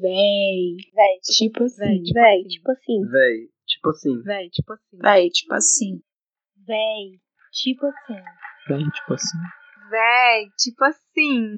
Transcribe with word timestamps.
Véi. 0.00 0.76
Véi. 0.94 1.18
Tipo 1.22 1.64
assim. 1.64 2.12
Véi, 2.14 2.44
tipo 2.44 2.70
assim. 2.70 3.00
Véi, 3.10 3.48
tipo 3.66 3.90
assim. 3.90 4.22
Véi, 4.22 4.48
tipo 4.48 4.72
assim. 4.72 5.00
Véi, 5.02 5.30
tipo 5.30 5.54
assim. 5.54 6.00
Véi, 6.66 7.20
tipo 7.52 7.86
assim. 7.86 8.22
Véi, 8.68 8.84
tipo 8.90 9.14
assim. 9.14 9.38
Véi, 9.90 10.46
tipo 10.56 10.84
assim. 10.84 11.56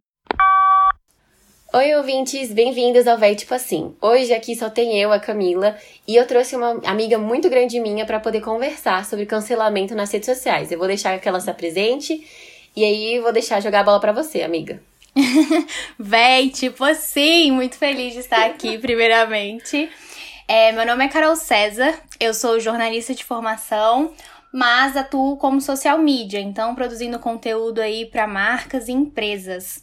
Oi, 1.74 1.94
ouvintes, 1.96 2.52
bem-vindos 2.52 3.06
ao 3.06 3.18
Véi 3.18 3.36
Tipo 3.36 3.54
Assim. 3.54 3.94
Hoje 4.00 4.32
aqui 4.32 4.56
só 4.56 4.70
tem 4.70 4.98
eu, 4.98 5.12
a 5.12 5.20
Camila, 5.20 5.76
e 6.08 6.16
eu 6.16 6.26
trouxe 6.26 6.56
uma 6.56 6.80
amiga 6.84 7.18
muito 7.18 7.50
grande 7.50 7.78
minha 7.78 8.06
para 8.06 8.20
poder 8.20 8.40
conversar 8.40 9.04
sobre 9.04 9.26
cancelamento 9.26 9.94
nas 9.94 10.10
redes 10.10 10.26
sociais. 10.26 10.72
Eu 10.72 10.78
vou 10.78 10.88
deixar 10.88 11.20
que 11.20 11.28
ela 11.28 11.40
se 11.40 11.50
apresente 11.50 12.26
e 12.74 12.84
aí 12.84 13.20
vou 13.20 13.32
deixar 13.32 13.60
jogar 13.60 13.80
a 13.80 13.84
bola 13.84 14.00
para 14.00 14.12
você, 14.12 14.42
amiga. 14.42 14.82
Véi, 15.98 16.50
tipo 16.50 16.84
assim, 16.84 17.50
muito 17.50 17.76
feliz 17.76 18.12
de 18.12 18.20
estar 18.20 18.44
aqui, 18.46 18.78
primeiramente. 18.78 19.88
É, 20.46 20.72
meu 20.72 20.84
nome 20.84 21.04
é 21.04 21.08
Carol 21.08 21.36
César, 21.36 21.94
eu 22.18 22.34
sou 22.34 22.58
jornalista 22.58 23.14
de 23.14 23.24
formação, 23.24 24.12
mas 24.52 24.96
atuo 24.96 25.36
como 25.36 25.60
social 25.60 25.98
media, 25.98 26.40
então 26.40 26.74
produzindo 26.74 27.18
conteúdo 27.18 27.80
aí 27.80 28.06
para 28.06 28.26
marcas 28.26 28.88
e 28.88 28.92
empresas. 28.92 29.82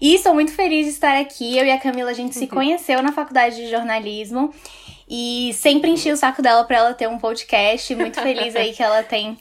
E 0.00 0.14
estou 0.14 0.34
muito 0.34 0.52
feliz 0.52 0.84
de 0.84 0.92
estar 0.92 1.18
aqui. 1.18 1.56
Eu 1.56 1.64
e 1.64 1.70
a 1.70 1.78
Camila, 1.78 2.10
a 2.10 2.14
gente 2.14 2.34
se 2.34 2.46
conheceu 2.46 3.02
na 3.02 3.12
faculdade 3.12 3.56
de 3.56 3.70
jornalismo 3.70 4.52
e 5.08 5.52
sempre 5.54 5.90
enchi 5.90 6.10
o 6.10 6.16
saco 6.16 6.42
dela 6.42 6.64
para 6.64 6.78
ela 6.78 6.94
ter 6.94 7.08
um 7.08 7.18
podcast. 7.18 7.94
Muito 7.94 8.20
feliz 8.20 8.54
aí 8.54 8.72
que 8.72 8.82
ela 8.82 9.02
tem 9.02 9.38